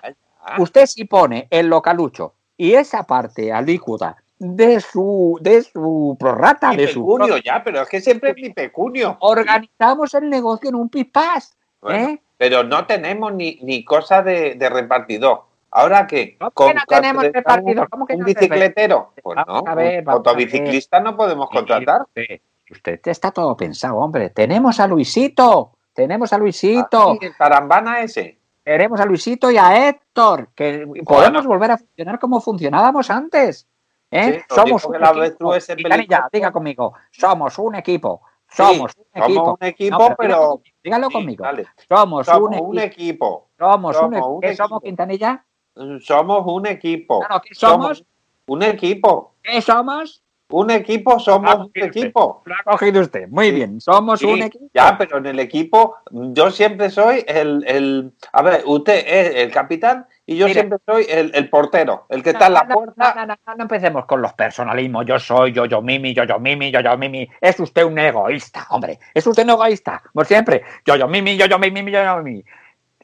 Usted 0.58 0.86
si 0.86 1.04
pone 1.04 1.46
el 1.50 1.68
localucho 1.68 2.34
y 2.56 2.74
esa 2.74 3.04
parte 3.04 3.52
alícuota 3.52 4.16
de 4.38 4.80
su, 4.80 5.38
de 5.40 5.62
su 5.62 6.16
prorrata, 6.18 6.70
Mi 6.70 6.76
de 6.78 6.88
su 6.88 7.00
pecunio, 7.00 7.36
ya, 7.38 7.62
pero 7.62 7.82
es 7.82 7.88
que 7.88 8.00
siempre 8.00 8.30
es 8.30 8.36
mi 8.36 8.50
pecunio. 8.50 9.16
organizamos 9.20 10.14
el 10.14 10.28
negocio 10.28 10.68
en 10.70 10.74
un 10.74 10.88
pispás. 10.88 11.56
Bueno, 11.80 12.08
¿eh? 12.08 12.22
Pero 12.38 12.64
no 12.64 12.86
tenemos 12.86 13.32
ni, 13.32 13.58
ni 13.62 13.84
cosa 13.84 14.22
de, 14.22 14.56
de 14.56 14.68
repartidor. 14.68 15.44
¿Ahora 15.70 16.06
qué? 16.08 16.36
¿Cómo 16.52 16.68
que 16.70 16.74
no 16.74 16.82
tenemos 16.88 17.22
repartidor? 17.24 17.88
¿Cómo 17.88 18.04
que 18.06 18.14
¿Un 18.14 18.20
no 18.20 18.26
bicicletero? 18.26 19.12
Pues 19.22 19.38
no, 19.46 19.62
a 19.66 19.74
ver, 19.76 20.02
un 20.02 20.10
autobiciclista 20.10 21.00
no 21.00 21.16
podemos 21.16 21.48
contratar. 21.48 22.02
Usted, 22.02 22.40
usted 22.72 23.00
está 23.04 23.30
todo 23.30 23.56
pensado, 23.56 23.96
hombre. 23.96 24.30
Tenemos 24.30 24.80
a 24.80 24.86
Luisito. 24.86 25.72
Tenemos 25.94 26.32
a 26.32 26.38
Luisito. 26.38 27.12
Ah, 27.12 27.16
el 27.20 27.36
tarambana 27.36 28.00
ese. 28.00 28.38
Tenemos 28.64 29.00
a 29.00 29.04
Luisito 29.06 29.50
y 29.50 29.56
a 29.56 29.88
Héctor. 29.88 30.48
Que 30.54 30.86
podemos 31.04 31.46
volver 31.46 31.72
a 31.72 31.78
funcionar 31.78 32.18
como 32.18 32.40
funcionábamos 32.40 33.10
antes. 33.10 33.66
¿eh? 34.10 34.40
Sí, 34.48 34.54
somos 34.54 34.84
un 34.84 34.94
equipo. 34.96 35.54
es 35.54 35.66
peligroso. 35.66 36.28
diga 36.32 36.52
conmigo. 36.52 36.94
Somos 37.10 37.58
un 37.58 37.74
equipo. 37.74 38.22
Somos 38.48 38.92
un 38.96 39.04
somos 39.14 39.28
equipo. 39.28 39.56
un 39.60 39.66
equipo, 39.66 39.98
No, 39.98 40.14
pero- 40.16 40.28
dígalo, 40.28 40.62
dígalo 40.84 41.06
Sí, 41.08 41.12
conmigo. 41.14 41.44
Somos, 41.88 42.26
Somos 42.26 42.60
un, 42.60 42.66
un 42.66 42.78
equipo. 42.78 43.48
Somos, 43.58 43.96
un, 43.96 44.00
somos 44.02 44.12
equipo. 44.12 44.28
un 44.28 44.40
¿Qué 44.40 44.56
somos. 44.56 44.82
Quintanilla? 44.82 45.44
Somos 46.00 46.42
un 46.46 46.66
equipo. 46.66 47.20
¿qué 47.42 47.54
somos? 47.54 48.04
un 48.46 48.62
equipo. 48.62 49.34
¿Qué 49.42 49.62
somos? 49.62 50.21
Un 50.52 50.70
equipo, 50.70 51.18
somos 51.18 51.54
un 51.54 51.60
usted. 51.62 51.84
equipo. 51.84 52.42
Lo 52.44 52.54
ha 52.54 52.62
cogido 52.64 53.00
usted. 53.00 53.28
Muy 53.28 53.46
Sí. 53.46 53.52
bien. 53.52 53.80
Somos 53.80 54.20
Sí, 54.20 54.26
un 54.26 54.42
equipo. 54.42 54.66
Ya, 54.74 54.96
pero 54.98 55.18
en 55.18 55.26
el 55.26 55.38
equipo 55.40 55.96
yo 56.10 56.50
siempre 56.50 56.90
soy 56.90 57.24
el, 57.26 57.64
el- 57.66 58.12
A 58.32 58.42
ver, 58.42 58.62
usted 58.66 59.04
es 59.06 59.34
el 59.36 59.50
capitán 59.50 60.06
y 60.26 60.36
yo 60.36 60.48
siempre 60.48 60.78
soy 60.86 61.06
el, 61.08 61.32
el 61.34 61.48
portero, 61.50 62.06
el 62.08 62.22
que 62.22 62.30
está 62.30 62.46
en 62.46 62.52
la 62.54 62.62
No, 62.64 62.68
no, 62.68 62.74
puerta. 62.74 63.14
No, 63.16 63.26
no, 63.26 63.34
no, 63.46 63.54
no 63.56 63.62
empecemos 63.62 64.04
con 64.06 64.22
los 64.22 64.32
personalismos. 64.34 65.04
Yo 65.06 65.18
soy, 65.18 65.52
yo, 65.52 65.64
yo, 65.66 65.82
mimi, 65.82 66.14
yo, 66.14 66.24
yo, 66.24 66.38
mimi, 66.38 66.70
yo, 66.70 66.80
yo, 66.80 66.96
mimi. 66.96 67.28
Es 67.40 67.58
usted 67.58 67.84
un 67.84 67.98
egoísta, 67.98 68.66
hombre. 68.70 68.98
Es 69.14 69.26
usted 69.26 69.44
un 69.44 69.50
egoísta, 69.50 70.02
como 70.12 70.24
siempre. 70.24 70.62
Yo, 70.84 70.96
yo, 70.96 71.08
mimi, 71.08 71.36
yo, 71.36 71.46
yo, 71.46 71.58
mimi, 71.58 71.90
yo, 71.90 72.02
yo, 72.04 72.22
mimi. 72.22 72.44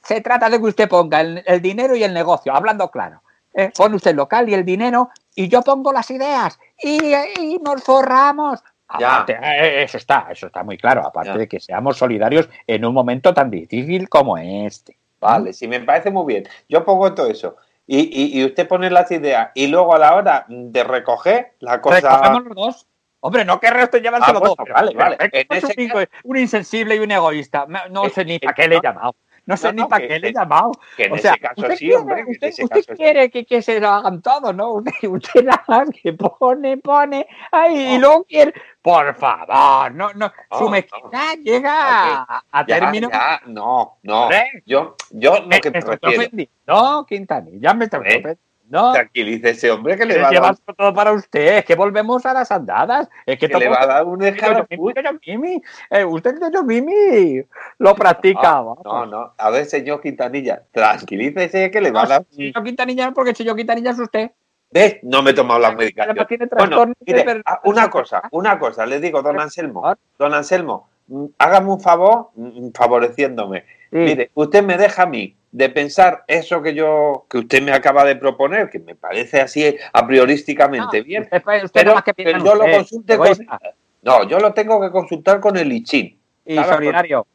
Se 0.03 0.21
trata 0.21 0.49
de 0.49 0.59
que 0.59 0.65
usted 0.67 0.89
ponga 0.89 1.21
el, 1.21 1.43
el 1.47 1.61
dinero 1.61 1.95
y 1.97 2.05
el 2.05 2.15
negocio, 2.15 2.55
hablando 2.55 2.91
claro. 2.91 3.23
¿eh? 3.55 3.71
Pone 3.77 3.97
usted 3.97 4.13
el 4.13 4.17
local 4.17 4.49
y 4.49 4.55
el 4.55 4.65
dinero 4.65 5.11
y 5.43 5.49
yo 5.49 5.63
pongo 5.63 5.93
las 5.93 6.11
ideas 6.11 6.59
y, 6.83 7.15
y 7.41 7.59
nos 7.59 7.83
forramos. 7.85 8.61
Aparte, 8.89 9.39
eh, 9.43 9.83
eso 9.85 9.97
está, 9.99 10.27
eso 10.31 10.47
está 10.47 10.63
muy 10.65 10.77
claro. 10.79 11.07
Aparte 11.07 11.31
Ya. 11.31 11.37
de 11.37 11.47
que 11.49 11.61
seamos 11.61 11.97
solidarios 11.99 12.49
en 12.67 12.85
un 12.85 12.93
momento 12.95 13.33
tan 13.35 13.51
difícil 13.51 14.09
como 14.09 14.37
este. 14.39 14.99
Vale, 15.21 15.53
sí, 15.53 15.69
me 15.69 15.81
parece 15.81 16.11
muy 16.11 16.27
bien. 16.27 16.49
Yo 16.69 16.85
pongo 16.85 17.13
todo 17.15 17.29
eso. 17.29 17.57
Y, 17.87 17.99
y- 18.01 18.41
y 18.41 18.45
usted 18.45 18.67
pone 18.67 18.91
las 18.91 19.11
ideas. 19.11 19.51
Y 19.55 19.67
luego 19.69 19.95
a 19.95 19.99
la 19.99 20.15
hora 20.15 20.45
de 20.49 20.85
recoger 20.85 21.53
la 21.61 21.81
cosa. 21.81 22.01
Recogemos 22.01 22.45
los 22.47 22.55
dos. 22.57 22.87
Hombre, 23.21 23.45
no 23.45 23.59
querré 23.61 23.85
usted 23.85 24.01
llevarse 24.03 24.31
Ah, 24.31 24.39
bueno, 24.39 24.55
dos. 24.57 24.69
vale, 24.73 24.95
vale. 24.95 25.17
En 25.21 25.47
ese 25.51 25.75
un, 26.25 26.37
insensible 26.37 26.97
y 26.97 26.99
un 27.01 27.11
egoísta. 27.11 27.67
No, 27.91 28.05
Eh, 28.07 28.11
sé 28.11 28.25
ni 28.25 28.35
eh, 28.37 28.41
para 28.41 28.55
qué 28.55 28.69
le 28.69 28.77
he 28.77 28.81
llamado. 28.81 29.15
No 29.49 29.57
sé 29.57 29.73
No, 29.73 29.73
ni 29.73 29.85
no, 29.85 29.89
para 29.89 30.07
qué 30.07 30.21
le 30.21 30.29
he 30.29 30.33
llamado. 30.33 30.79
Que 30.97 31.07
en 31.07 31.15
O 31.15 31.19
sea, 31.19 31.33
ese 31.33 31.41
caso 31.41 31.55
usted 31.63 31.77
sí, 31.77 31.87
quiere, 31.87 31.97
hombre. 31.97 32.21
en 32.21 32.29
usted, 32.29 32.49
ese 32.49 32.65
usted 32.65 32.83
caso 32.83 32.95
sí. 32.97 32.97
quiere 32.97 33.31
que, 33.31 33.47
que 33.47 33.63
se 33.63 33.81
lo 33.81 33.89
hagan 33.89 34.23
todo, 34.23 34.53
¿no? 34.53 34.75
Usted, 34.75 34.93
usted 35.09 35.47
más 35.67 35.89
que 36.03 36.13
pone, 36.13 36.77
pone, 36.79 37.27
ay, 37.51 37.95
y 37.95 37.99
luego 37.99 38.25
quiere. 38.25 38.55
Por 38.83 39.15
favor, 39.17 39.93
no, 39.95 40.13
no. 40.15 40.33
No, 40.51 40.59
su 40.59 40.65
no. 40.65 40.71
mezquindad 40.71 41.37
llega 41.43 41.73
a, 42.23 42.45
a 42.53 42.67
Ya, 42.67 42.81
término. 42.81 43.09
ya, 43.11 43.41
no, 43.47 43.99
no. 44.03 44.29
Yo, 44.67 44.97
yo 45.11 45.41
lo 45.41 45.61
que 45.61 45.71
me 45.71 45.79
estoy 45.79 45.97
refiero. 45.97 46.23
ofendiendo, 46.23 47.07
Quintanilla, 47.09 47.75
me 47.75 47.89
Hombre, 47.93 47.99
ofendiendo. 48.01 48.39
No, 48.69 48.93
Tranquilice 48.93 49.51
ese 49.51 49.71
hombre 49.71 49.97
que 49.97 50.05
le 50.05 50.21
va 50.21 50.29
a 50.29 50.33
dar, 50.33 50.57
todo 50.77 50.93
para 50.93 51.13
usted. 51.13 51.59
Es 51.59 51.65
que 51.65 51.75
volvemos 51.75 52.27
a 52.27 52.35
las 52.35 52.53
andadas. 52.53 53.09
Es 53.25 53.39
que, 53.39 53.49
que 53.49 53.57
le 53.57 53.69
va 53.69 53.83
a 53.83 53.87
dar 53.87 54.05
un 54.05 54.19
Mimi, 55.27 55.63
eh, 55.91 56.05
usted 56.05 56.35
yo, 56.53 56.63
Mimi 56.63 57.43
lo 57.79 57.95
practica. 57.97 58.63
No, 58.63 58.77
no, 58.85 59.07
no. 59.07 59.35
A 59.39 59.51
ver, 59.51 59.65
señor 59.65 60.03
Quintanilla, 60.03 60.63
tranquilícese 60.71 61.71
que 61.71 61.81
le 61.81 61.91
va 61.91 62.03
a 62.03 62.07
dar. 62.07 62.27
Yo 62.31 62.63
Quintanilla, 62.63 63.13
porque 63.13 63.35
si 63.35 63.45
yo 63.45 63.55
Quintanilla 63.55 63.93
es 63.93 63.99
usted. 63.99 64.31
¿Ves? 64.71 64.99
No 65.03 65.23
me 65.23 65.31
he 65.31 65.35
tomado 65.35 65.59
la 65.61 65.69
Además 65.69 65.85
medicación. 65.85 66.27
tiene 66.27 66.47
Bueno, 66.47 66.93
mire, 67.07 67.43
ah, 67.47 67.61
una 67.65 67.89
cosa, 67.89 68.23
una 68.33 68.59
cosa, 68.59 68.85
le 68.85 69.01
digo, 69.01 69.23
don 69.23 69.41
Anselmo, 69.41 69.97
don 70.19 70.35
Anselmo, 70.35 70.91
mm, 71.07 71.25
hágame 71.39 71.73
un 71.73 71.81
favor 71.81 72.29
mm, 72.35 72.69
favoreciéndome. 72.75 73.65
Sí. 73.91 73.97
Mire, 73.97 74.31
usted 74.35 74.63
me 74.63 74.77
deja 74.77 75.05
a 75.05 75.07
mí 75.07 75.35
de 75.59 75.71
pensar 75.71 76.23
eso 76.29 76.63
que 76.63 76.73
yo, 76.73 77.27
que 77.29 77.39
usted 77.39 77.61
me 77.61 77.73
acaba 77.73 78.05
de 78.05 78.15
proponer, 78.15 78.71
que 78.71 78.79
me 78.79 78.95
parece 78.95 79.41
así 79.41 79.77
a 79.93 80.07
priorísticamente 80.07 80.99
No, 80.99 81.05
bien, 81.05 81.23
Usted, 81.25 81.65
usted 81.65 81.71
pero, 81.73 81.95
que 82.05 82.13
en 82.17 82.45
yo 82.45 82.55
lo 82.55 82.65
consulte 82.71 83.19
con... 83.19 83.29
No, 84.03 84.23
yo 84.29 84.39
lo 84.39 84.55
tengo 84.55 84.81
que 84.81 84.93
consultar 84.93 85.41
con 85.41 85.57
el 85.57 85.73
ICHIN. 85.73 86.17
Y 86.47 86.63
solidario. 86.63 87.27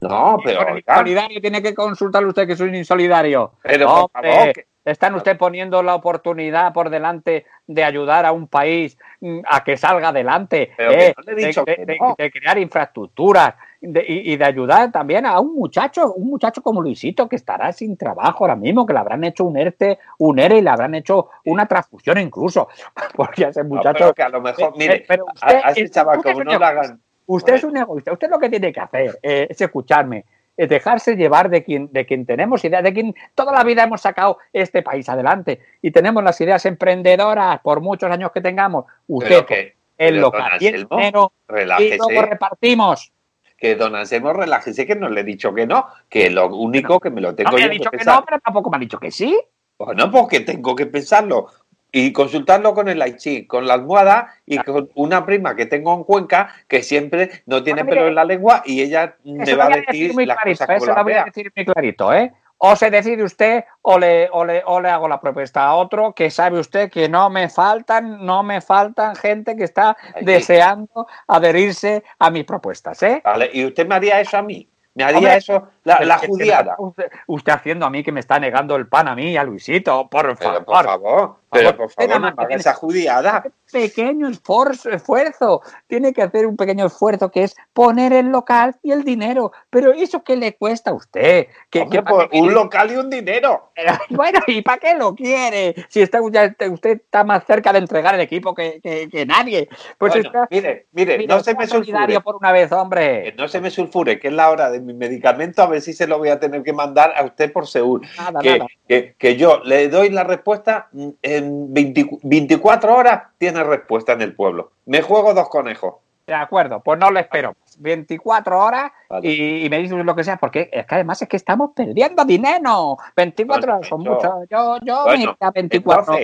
No, 0.00 0.38
pero, 0.44 0.78
insolidario 0.78 1.40
tiene 1.40 1.60
que 1.60 1.74
consultarle 1.74 2.28
usted 2.28 2.46
que 2.46 2.52
un 2.60 2.72
insolidario. 2.72 3.54
pero 3.62 4.08
por 4.12 4.22
favor, 4.22 4.52
que- 4.52 4.66
Están 4.86 5.16
usted 5.16 5.36
poniendo 5.36 5.82
la 5.82 5.96
oportunidad 5.96 6.72
por 6.72 6.90
delante 6.90 7.44
de 7.66 7.82
ayudar 7.84 8.24
a 8.24 8.30
un 8.30 8.46
país 8.46 8.96
mm, 9.20 9.40
a 9.48 9.64
que 9.64 9.76
salga 9.76 10.08
adelante, 10.08 10.70
Pero 10.76 10.90
que 10.92 11.14
no 11.16 11.22
le 11.24 11.32
he 11.42 11.46
dicho 11.46 11.64
de, 11.64 11.74
que 11.76 11.84
de- 11.86 11.98
no. 12.00 12.14
de 12.16 12.30
crear 12.30 12.56
infraestructuras 12.56 13.54
de- 13.80 14.04
y, 14.06 14.32
y 14.32 14.36
de 14.36 14.44
ayudar 14.44 14.92
también 14.92 15.26
a 15.26 15.40
un 15.40 15.54
muchacho, 15.56 16.12
un 16.14 16.28
muchacho 16.28 16.62
como 16.62 16.80
Luisito 16.80 17.28
que 17.28 17.34
estará 17.34 17.72
sin 17.72 17.96
trabajo 17.96 18.44
ahora 18.44 18.54
mismo, 18.54 18.86
que 18.86 18.92
le 18.92 19.00
habrán 19.00 19.24
hecho 19.24 19.44
un 19.44 19.56
ERTE, 19.56 19.98
un 20.18 20.38
ERE 20.38 20.58
y 20.58 20.62
le 20.62 20.70
habrán 20.70 20.94
hecho 20.94 21.30
una 21.46 21.66
transfusión 21.66 22.18
incluso, 22.18 22.68
porque 23.16 23.44
ese 23.44 23.64
no, 23.64 23.70
muchacho... 23.74 23.98
pero 23.98 24.14
que 24.14 24.22
a 24.22 24.28
lo 24.28 24.40
mejor, 24.40 24.68
Eh, 24.68 24.78
mire, 24.78 24.94
eh, 24.98 25.04
pero 25.08 25.24
usted 25.34 25.60
a 25.64 25.70
ese 25.70 25.82
es- 25.82 25.90
chaval 25.90 26.22
como 26.22 26.44
no 26.44 26.52
un 26.52 26.58
le 26.60 26.64
hagan... 26.64 27.00
Usted 27.28 27.54
es 27.54 27.64
un 27.64 27.76
egoísta. 27.76 28.12
Usted 28.12 28.30
lo 28.30 28.38
que 28.38 28.48
tiene 28.48 28.72
que 28.72 28.78
hacer 28.78 29.18
eh, 29.20 29.48
es 29.50 29.60
escucharme, 29.60 30.18
es 30.18 30.24
dejarse 30.56 31.16
llevar 31.16 31.50
de 31.50 31.62
quien, 31.62 31.92
de 31.92 32.06
quien 32.06 32.24
tenemos 32.24 32.64
ideas, 32.64 32.82
de 32.82 32.92
quien 32.94 33.14
toda 33.34 33.52
la 33.52 33.64
vida 33.64 33.84
hemos 33.84 34.00
sacado 34.00 34.38
este 34.52 34.82
país 34.82 35.08
adelante 35.08 35.60
y 35.82 35.90
tenemos 35.90 36.24
las 36.24 36.40
ideas 36.40 36.64
emprendedoras 36.66 37.60
por 37.60 37.80
muchos 37.80 38.10
años 38.10 38.30
que 38.32 38.40
tengamos. 38.40 38.86
Usted, 39.06 39.44
que, 39.44 39.76
el 39.98 40.20
local 40.20 40.58
y 40.60 40.66
el 40.66 40.86
dinero 40.86 41.32
y 41.48 41.96
luego 41.96 42.22
repartimos. 42.22 43.12
que 43.56 43.74
don 43.74 43.94
Anselmo 43.96 44.32
relájese 44.32 44.86
que 44.86 44.96
no 44.96 45.08
le 45.08 45.22
he 45.22 45.24
dicho 45.24 45.54
que 45.54 45.66
no, 45.66 45.86
que 46.08 46.30
lo 46.30 46.48
único 46.54 47.00
que 47.00 47.10
me 47.10 47.20
lo 47.20 47.34
tengo 47.34 47.50
No 47.50 47.56
me 47.56 47.62
yo 47.62 47.68
ha 47.68 47.70
dicho 47.70 47.90
que 47.90 48.04
no, 48.04 48.24
pero 48.24 48.40
tampoco 48.40 48.70
me 48.70 48.76
ha 48.76 48.80
dicho 48.80 48.98
que 48.98 49.10
sí. 49.10 49.38
Bueno, 49.78 50.10
porque 50.10 50.40
tengo 50.40 50.74
que 50.74 50.86
pensarlo 50.86 51.48
y 51.92 52.12
consultarlo 52.12 52.74
con 52.74 52.88
el 52.88 53.00
Aichi, 53.00 53.46
con 53.46 53.66
la 53.66 53.74
almohada 53.74 54.34
y 54.44 54.58
con 54.58 54.90
una 54.94 55.24
prima 55.24 55.54
que 55.56 55.66
tengo 55.66 55.94
en 55.94 56.04
Cuenca 56.04 56.50
que 56.68 56.82
siempre 56.82 57.42
no 57.46 57.62
tiene 57.62 57.82
Bueno, 57.82 57.94
pelo 57.96 58.08
en 58.08 58.14
la 58.16 58.24
lengua 58.24 58.62
y 58.66 58.82
ella 58.82 59.16
me 59.24 59.54
va 59.54 59.66
a 59.66 59.68
decir 59.70 60.12
muy 60.12 60.26
las 60.26 60.36
clarito, 60.38 60.66
cosas 60.66 60.82
eso 60.82 60.94
las 60.94 61.04
voy 61.04 61.12
a 61.14 61.24
decir 61.24 61.52
muy 61.56 61.64
clarito, 61.64 62.12
¿eh? 62.12 62.32
O 62.58 62.74
se 62.74 62.90
decide 62.90 63.22
usted 63.22 63.64
o 63.82 63.98
le, 63.98 64.30
o, 64.32 64.42
le, 64.42 64.62
o 64.64 64.80
le 64.80 64.88
hago 64.88 65.08
la 65.08 65.20
propuesta 65.20 65.64
a 65.64 65.74
otro 65.74 66.14
que 66.14 66.30
sabe 66.30 66.58
usted 66.58 66.90
que 66.90 67.06
no 67.06 67.28
me 67.28 67.50
faltan, 67.50 68.24
no 68.24 68.42
me 68.42 68.62
faltan 68.62 69.14
gente 69.14 69.54
que 69.56 69.64
está 69.64 69.94
deseando 70.22 71.06
adherirse 71.28 72.02
a 72.18 72.30
mis 72.30 72.44
propuestas, 72.44 73.02
¿eh? 73.02 73.20
Vale, 73.22 73.50
y 73.52 73.66
usted 73.66 73.86
me 73.86 73.94
haría 73.96 74.20
eso 74.20 74.38
a 74.38 74.42
mí, 74.42 74.66
me 74.94 75.04
haría 75.04 75.18
Hombre, 75.18 75.36
eso 75.36 75.68
la, 75.84 76.00
la 76.00 76.16
judiada. 76.16 76.76
Usted, 76.78 77.10
usted 77.26 77.52
haciendo 77.52 77.84
a 77.84 77.90
mí 77.90 78.02
que 78.02 78.10
me 78.12 78.20
está 78.20 78.38
negando 78.40 78.74
el 78.76 78.88
pan 78.88 79.08
a 79.08 79.14
mí 79.14 79.36
a 79.36 79.44
Luisito, 79.44 80.08
por 80.08 80.22
Pero 80.22 80.36
favor. 80.36 80.64
por 80.64 80.84
favor, 80.86 81.36
pero 81.50 81.76
por 81.76 81.90
favor, 81.90 82.20
no 82.20 82.34
tiene- 82.34 82.54
esa 82.56 82.74
judiada. 82.74 83.44
pequeño 83.72 84.28
esfuerzo, 84.28 84.90
esfuerzo. 84.90 85.60
Tiene 85.86 86.12
que 86.12 86.22
hacer 86.22 86.46
un 86.46 86.56
pequeño 86.56 86.86
esfuerzo 86.86 87.30
que 87.30 87.42
es 87.44 87.54
poner 87.72 88.12
el 88.12 88.26
local 88.26 88.76
y 88.82 88.92
el 88.92 89.02
dinero. 89.04 89.52
Pero 89.70 89.92
eso 89.92 90.22
qué 90.22 90.36
le 90.36 90.54
cuesta 90.56 90.90
a 90.90 90.94
usted? 90.94 91.48
¿Qué, 91.70 91.80
Hombre, 91.80 92.02
qué- 92.04 92.28
qué- 92.30 92.40
un 92.40 92.54
local 92.54 92.92
y 92.92 92.96
un 92.96 93.10
dinero. 93.10 93.72
Bueno, 94.10 94.40
¿y 94.46 94.62
para 94.62 94.78
qué 94.78 94.94
lo 94.94 95.14
quiere? 95.14 95.74
Si 95.88 96.00
está, 96.00 96.20
ya- 96.30 96.54
usted 96.70 97.00
está 97.02 97.24
más 97.24 97.44
cerca 97.44 97.72
de 97.72 97.78
entregar 97.80 98.14
el 98.14 98.20
equipo 98.20 98.54
que, 98.54 98.80
que- 98.82 99.08
que 99.08 99.26
nadie. 99.26 99.68
Pues 99.98 100.12
Bueno, 100.12 100.28
está, 100.28 100.48
mire, 100.50 100.86
mire, 100.92 101.26
no 101.26 101.40
se 101.40 101.54
me 101.54 101.66
sulfure. 101.66 102.20
por 102.20 102.36
una 102.36 102.52
vez, 102.52 102.68
Que 102.68 102.74
hombre. 102.74 103.34
no 103.36 103.48
se 103.48 103.60
me 103.60 103.70
sulfure, 103.70 104.18
que 104.18 104.28
es 104.28 104.34
la 104.34 104.50
hora 104.50 104.70
de 104.70 104.80
mi 104.80 104.94
medicamento, 104.94 105.62
a 105.62 105.66
ver 105.66 105.80
si 105.82 105.92
se 105.92 106.06
lo 106.06 106.18
voy 106.18 106.28
a 106.28 106.38
tener 106.40 106.62
que 106.62 106.72
mandar 106.72 107.12
a 107.16 107.24
usted 107.24 107.52
por 107.52 107.66
seguro. 107.66 108.08
Nada, 108.16 108.40
que, 108.40 108.58
nada. 108.58 108.66
que- 108.88 109.14
que 109.18 109.36
yo 109.36 109.60
le 109.64 109.88
doy 109.88 110.10
la 110.10 110.24
respuesta 110.24 110.88
mm, 110.92 111.08
en 111.36 111.72
20 111.72 112.18
24 112.22 112.94
horas, 112.96 113.22
tiene 113.38 113.62
respuesta 113.64 114.12
en 114.12 114.22
el 114.22 114.34
pueblo. 114.34 114.72
Me 114.86 115.02
juego 115.02 115.34
dos 115.34 115.48
conejos. 115.48 115.94
De 116.26 116.34
acuerdo, 116.34 116.80
pues 116.80 116.98
no 116.98 117.08
le 117.12 117.20
espero 117.20 117.50
más. 117.50 117.80
24 117.80 118.58
horas 118.58 118.90
Vale. 119.08 119.28
y, 119.28 119.64
y 119.64 119.70
me 119.70 119.78
dices 119.78 119.96
lo 120.04 120.16
que 120.16 120.24
sea, 120.24 120.38
porque 120.38 120.68
es 120.72 120.84
que 120.84 120.94
además 120.96 121.22
es 121.22 121.28
que 121.28 121.36
estamos 121.36 121.70
perdiendo 121.76 122.24
dinero. 122.24 122.96
24 123.14 123.60
Bueno, 123.60 123.76
horas 123.76 123.88
son 123.88 124.00
muchas. 124.00 124.32
Yo, 124.50 124.76
yo 124.82 125.04
Bueno, 125.04 125.18
me 125.18 125.22
iría 125.22 125.50
24 125.54 126.14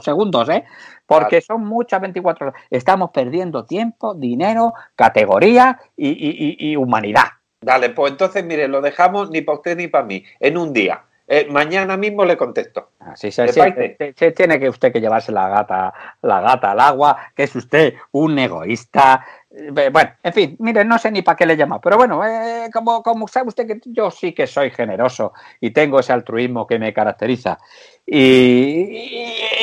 segundos, 0.00 0.48
¿eh? 0.48 0.64
Porque 1.06 1.36
Vale. 1.36 1.42
son 1.42 1.64
muchas 1.64 2.00
24 2.00 2.48
horas. 2.48 2.60
Estamos 2.70 3.10
perdiendo 3.12 3.64
tiempo, 3.64 4.14
dinero, 4.14 4.74
categoría 4.96 5.78
y- 5.96 6.56
y 6.72 6.74
humanidad. 6.74 7.26
Dale, 7.60 7.90
pues 7.90 8.10
entonces, 8.10 8.44
mire, 8.44 8.66
lo 8.66 8.80
dejamos 8.80 9.30
ni 9.30 9.42
para 9.42 9.58
usted 9.58 9.76
ni 9.76 9.86
para 9.86 10.04
mí, 10.04 10.24
en 10.40 10.58
un 10.58 10.72
día. 10.72 11.04
Eh, 11.34 11.46
mañana 11.50 11.96
mismo 11.96 12.26
le 12.26 12.36
contesto. 12.36 12.90
Así 13.00 13.32
se, 13.32 13.46
¿Le 13.46 13.52
se- 13.54 14.32
tiene 14.32 14.60
que 14.60 14.68
usted 14.68 14.92
que 14.92 15.00
llevarse 15.00 15.32
la 15.32 15.48
gata, 15.48 15.94
la 16.20 16.42
gata 16.42 16.72
al 16.72 16.80
agua, 16.80 17.16
que 17.34 17.44
es 17.44 17.56
usted 17.56 17.94
un 18.10 18.38
egoísta. 18.38 19.24
Eh, 19.50 19.88
Bueno, 19.90 20.10
en 20.22 20.32
fin, 20.34 20.56
mire, 20.58 20.84
no 20.84 20.98
sé 20.98 21.10
ni 21.10 21.22
para 21.22 21.36
qué 21.36 21.46
le 21.46 21.56
llama, 21.56 21.80
pero 21.80 21.96
bueno, 21.96 22.22
eh, 22.22 22.68
como, 22.70 23.02
como 23.02 23.26
sabe 23.28 23.48
usted 23.48 23.66
que 23.66 23.80
yo 23.86 24.10
sí 24.10 24.34
que 24.34 24.46
soy 24.46 24.70
generoso 24.72 25.32
y 25.58 25.70
tengo 25.70 26.00
ese 26.00 26.12
altruismo 26.12 26.66
que 26.66 26.78
me 26.78 26.92
caracteriza 26.92 27.58
y, 28.04 28.18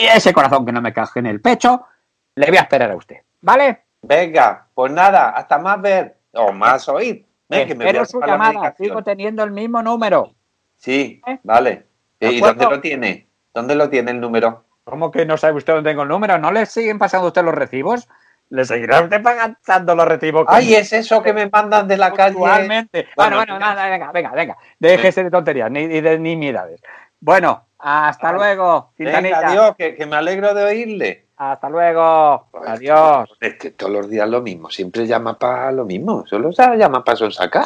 y 0.03 0.07
ese 0.11 0.33
corazón 0.33 0.65
que 0.65 0.71
no 0.71 0.81
me 0.81 0.91
caje 0.91 1.19
en 1.19 1.27
el 1.27 1.39
pecho, 1.39 1.85
le 2.33 2.47
voy 2.47 2.57
a 2.57 2.61
esperar 2.61 2.89
a 2.89 2.95
usted, 2.95 3.17
¿vale? 3.41 3.83
Venga, 4.01 4.65
pues 4.73 4.91
nada, 4.91 5.29
hasta 5.29 5.59
más 5.59 5.79
ver 5.79 6.17
o 6.33 6.51
más 6.51 6.89
oír. 6.89 7.27
Ven, 7.47 7.67
que 7.67 7.75
me 7.75 7.85
Espero 7.85 8.05
su 8.05 8.19
llamada, 8.21 8.73
sigo 8.75 9.03
teniendo 9.03 9.43
el 9.43 9.51
mismo 9.51 9.83
número. 9.83 10.33
Sí, 10.79 11.21
¿Eh? 11.27 11.39
vale. 11.43 11.85
¿De 12.19 12.31
¿Y 12.31 12.39
dónde 12.41 12.65
lo 12.65 12.81
tiene? 12.81 13.27
¿Dónde 13.53 13.75
lo 13.75 13.89
tiene 13.89 14.11
el 14.11 14.19
número? 14.19 14.63
¿Cómo 14.85 15.11
que 15.11 15.25
no 15.25 15.37
sabe 15.37 15.53
usted 15.57 15.73
dónde 15.73 15.89
tengo 15.91 16.03
el 16.03 16.09
número? 16.09 16.37
¿No 16.39 16.51
le 16.51 16.65
siguen 16.65 16.97
pasando 16.97 17.25
a 17.25 17.27
usted 17.27 17.43
los 17.43 17.53
recibos? 17.53 18.07
¿Le 18.49 18.65
seguirá 18.65 19.01
usted 19.01 19.21
pagando 19.21 19.93
los 19.93 20.07
recibos? 20.07 20.45
con- 20.45 20.55
Ay, 20.55 20.73
es 20.73 20.91
eso 20.93 21.21
que 21.21 21.33
me 21.33 21.47
mandan 21.49 21.87
de 21.87 21.97
la 21.97 22.11
calle. 22.13 22.33
Puntualmente. 22.33 23.07
Bueno, 23.15 23.35
Bueno, 23.35 23.59
nada, 23.59 23.87
venga, 23.89 24.11
venga, 24.11 24.31
venga. 24.31 24.57
Déjese 24.79 25.23
de 25.23 25.29
tonterías 25.29 25.69
ni 25.69 25.85
de 25.87 26.17
nimiedades. 26.17 26.81
Bueno, 27.19 27.67
hasta 27.77 28.31
Vale. 28.31 28.37
luego, 28.37 28.93
Venga, 28.97 29.39
adiós, 29.49 29.75
que, 29.77 29.93
que 29.95 30.05
me 30.07 30.15
alegro 30.15 30.53
de 30.55 30.63
oírle. 30.63 31.25
Hasta 31.37 31.69
luego. 31.69 32.47
Adiós. 32.65 33.29
Es 33.39 33.55
que 33.55 33.71
todos 33.71 33.91
los 33.91 34.09
días 34.09 34.27
lo 34.27 34.41
mismo, 34.41 34.69
siempre 34.69 35.05
llama 35.05 35.37
para 35.37 35.71
lo 35.71 35.85
mismo, 35.85 36.25
solo 36.25 36.51
se 36.51 36.63
llama 36.77 37.03
para 37.03 37.17
sonsacar. 37.17 37.65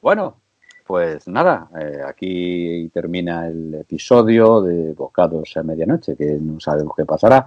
Bueno, 0.00 0.39
pues 0.90 1.28
nada, 1.28 1.68
eh, 1.80 2.00
aquí 2.04 2.90
termina 2.92 3.46
el 3.46 3.74
episodio 3.74 4.60
de 4.60 4.92
Bocados 4.92 5.56
a 5.56 5.62
Medianoche, 5.62 6.16
que 6.16 6.36
no 6.40 6.58
sabemos 6.58 6.94
qué 6.96 7.04
pasará. 7.04 7.46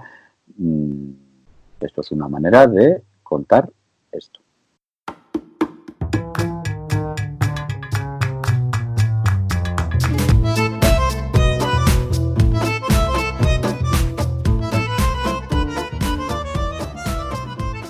Mm, 0.56 1.10
Esto 1.82 2.00
es 2.00 2.12
una 2.14 2.30
manera 2.30 2.68
de 2.68 3.04
contar 3.22 3.70
esto. 4.14 4.40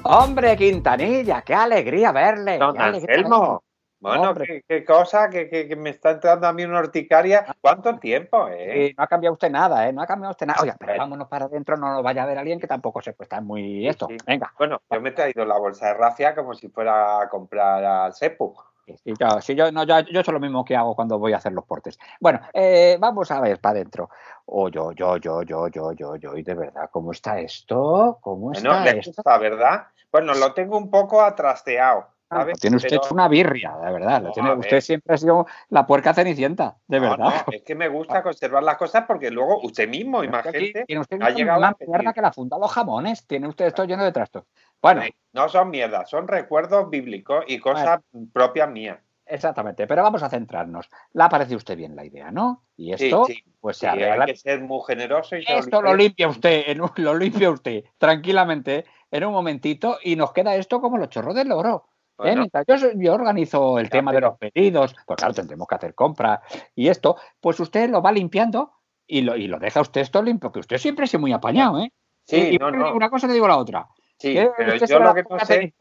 Hombre, 0.04 0.58
Quintanilla, 0.58 1.44
qué 1.44 1.54
alegría 1.54 2.12
verle. 2.12 2.58
Don 2.58 2.74
qué 2.76 2.82
alegría 2.82 3.18
verle. 3.18 3.60
Bueno, 4.04 4.34
qué, 4.36 4.64
qué 4.68 4.84
cosa, 4.84 5.30
que, 5.30 5.50
que- 5.50 5.68
que 5.68 5.76
me 5.76 5.90
está 5.92 6.12
entrando 6.12 6.46
a 6.46 6.54
mí 6.54 6.64
una 6.66 6.80
horticaria. 6.80 7.46
¿Cuánto 7.62 7.98
tiempo, 8.00 8.50
eh? 8.50 8.90
Sí, 8.90 8.96
no 8.98 9.04
ha 9.04 9.08
cambiado 9.08 9.34
usted 9.34 9.50
nada, 9.50 9.88
¿eh? 9.88 9.94
No 9.94 10.02
ha 10.02 10.06
cambiado 10.08 10.32
usted 10.32 10.46
nada. 10.46 10.62
Oiga, 10.62 10.76
pero 10.78 10.98
vámonos 10.98 11.28
para 11.30 11.46
adentro, 11.46 11.78
no 11.78 11.90
nos 11.94 12.04
vaya 12.04 12.24
a 12.24 12.26
ver 12.26 12.38
alguien 12.38 12.60
que 12.60 12.68
tampoco 12.68 13.02
se 13.02 13.14
puede 13.14 13.26
estar 13.28 13.42
muy 13.42 13.88
esto. 13.88 14.08
sí. 14.08 14.18
Venga. 14.28 14.54
Bueno, 14.58 14.82
yo 14.92 15.00
me 15.02 15.10
he 15.10 15.12
traído 15.14 15.46
la 15.46 15.58
bolsa 15.58 15.88
de 15.88 15.94
rafia 15.94 16.36
como 16.36 16.54
si 16.54 16.68
fuera 16.68 17.22
a 17.22 17.30
comprar 17.30 17.84
al 17.84 18.14
Sepu. 18.14 18.54
Sí, 18.86 19.14
yo, 19.18 19.40
sí, 19.40 19.56
yo, 19.56 19.72
no, 19.72 19.86
yo, 19.86 20.02
yo 20.02 20.20
eso 20.20 20.32
es 20.32 20.34
lo 20.34 20.42
mismo 20.42 20.66
que 20.66 20.76
hago 20.76 20.94
cuando 20.94 21.18
voy 21.18 21.32
a 21.32 21.38
hacer 21.38 21.54
los 21.54 21.64
portes. 21.64 21.98
Bueno, 22.20 22.42
eh, 22.54 22.98
vamos 23.00 23.32
a 23.32 23.40
ver 23.40 23.62
para 23.62 23.78
adentro. 23.80 24.10
Oh, 24.46 24.68
yo, 24.68 24.92
yo, 24.92 25.16
yo, 25.16 25.42
yo, 25.44 25.70
yo, 25.70 25.94
yo, 25.94 26.16
yo, 26.18 26.36
y 26.36 26.44
de 26.44 26.54
verdad, 26.54 26.90
¿cómo 26.92 27.14
está 27.14 27.40
esto? 27.40 28.18
¿Cómo 28.22 28.52
está 28.52 28.86
esto? 28.90 29.12
gusta, 29.16 29.38
¿verdad? 29.38 29.88
Bueno, 30.12 30.34
lo 30.34 30.54
tengo 30.54 30.78
un 30.78 30.92
poco 30.92 31.22
atrasteado, 31.22 32.02
Ah, 32.02 32.13
¿sabes? 32.34 32.60
Tiene 32.60 32.78
usted 32.78 32.90
Pero- 33.02 33.14
una 33.14 33.28
birria, 33.28 33.76
de 33.84 33.92
verdad. 33.92 34.22
No, 34.22 34.32
tiene- 34.32 34.54
usted 34.54 34.82
siempre 34.82 35.14
ha 35.16 35.18
sido 35.18 35.46
la 35.70 35.86
puerca 35.88 36.14
cenicienta, 36.14 36.78
de 36.88 37.00
No, 37.00 37.10
verdad. 37.12 37.44
no, 37.48 37.54
es 37.54 37.62
que 37.64 37.76
me 37.76 37.88
gusta 37.88 38.22
conservar 38.24 38.64
las 38.64 38.78
cosas 38.78 39.06
porque 39.08 39.32
luego 39.32 39.60
usted 39.62 39.88
mismo 39.88 40.24
y 40.24 40.28
más 40.28 40.44
gente 40.44 40.84
tiene 40.86 41.02
usted 41.02 41.22
ha 41.22 41.30
llegado 41.30 41.62
más 41.62 41.72
a 41.72 41.76
pedir. 41.76 41.90
mierda 41.90 42.14
que 42.14 42.22
la 42.22 42.34
funda 42.34 42.58
los 42.58 42.72
jamones. 42.72 43.26
Tiene 43.28 43.48
usted 43.48 43.66
esto 43.68 43.86
lleno 43.86 44.04
de 44.04 44.12
trastos. 44.12 44.44
Bueno, 44.82 45.02
no 45.32 45.50
son 45.50 45.70
mierdas, 45.70 46.10
son 46.10 46.28
recuerdos 46.28 46.90
bíblicos 46.90 47.46
y 47.48 47.58
cosas 47.60 48.02
propias 48.34 48.70
mías. 48.70 49.00
exactamente. 49.26 49.88
Pero 49.88 50.04
vamos 50.04 50.22
a 50.24 50.30
centrarnos. 50.30 50.90
¿Le 51.14 51.30
parece 51.30 51.56
usted 51.56 51.78
bien 51.78 51.96
la 51.96 52.04
idea, 52.06 52.30
no? 52.32 52.64
Y 52.76 52.96
Sí, 52.98 53.06
esto, 53.06 53.26
sí, 53.26 53.42
pues 53.62 53.78
sí, 53.78 53.82
se 53.82 53.88
arregla. 53.88 54.26
hay 54.26 54.32
que 54.32 54.38
ser 54.38 54.60
muy 54.62 54.82
generoso 54.86 55.38
y 55.38 55.46
Esto 55.48 55.82
lo 55.82 55.96
limpia 55.96 56.28
usted, 56.28 56.64
en 56.68 56.82
un- 56.82 56.92
lo 56.98 57.16
limpia 57.16 57.50
usted 57.50 57.84
tranquilamente 57.98 58.86
en 59.12 59.24
un 59.26 59.32
momentito 59.34 59.98
y 60.04 60.16
nos 60.16 60.34
queda 60.34 60.56
esto 60.56 60.82
como 60.82 60.98
los 60.98 61.10
chorros 61.10 61.36
del 61.36 61.52
oro. 61.52 61.86
Bueno, 62.18 62.42
Mientras 62.42 62.82
yo, 62.82 62.92
yo 62.96 63.14
organizo 63.14 63.80
el 63.80 63.86
Ya, 63.86 63.92
tema 63.92 64.14
de 64.14 64.22
los 64.22 64.38
pedidos, 64.38 64.96
pues 65.06 65.18
claro, 65.18 65.34
tendremos 65.34 65.68
que 65.68 65.76
hacer 65.76 65.96
compras 65.96 66.40
y 66.76 66.88
esto, 66.88 67.18
pues 67.42 67.60
usted 67.60 67.90
lo 67.90 68.02
va 68.02 68.12
limpiando 68.12 68.72
y 69.08 69.22
lo, 69.22 69.36
y 69.36 69.48
lo 69.48 69.60
deja 69.60 69.82
usted 69.82 70.02
esto 70.02 70.22
limpio, 70.22 70.52
que 70.52 70.60
usted 70.60 70.78
siempre 70.78 71.06
es 71.06 71.20
muy 71.20 71.34
apañado, 71.34 71.80
¿eh? 71.80 71.92
sí, 72.24 72.50
y, 72.52 72.58
no, 72.58 72.72
no, 72.72 72.94
una 72.94 73.10
cosa 73.10 73.28
le 73.28 73.34
digo 73.34 73.48
la 73.48 73.58
otra. 73.58 73.88
sí, 74.18 74.38
pero 74.58 74.76
yo 74.76 75.00
lo 75.00 75.14
que 75.14 75.24
no 75.30 75.40
sé, 75.40 75.74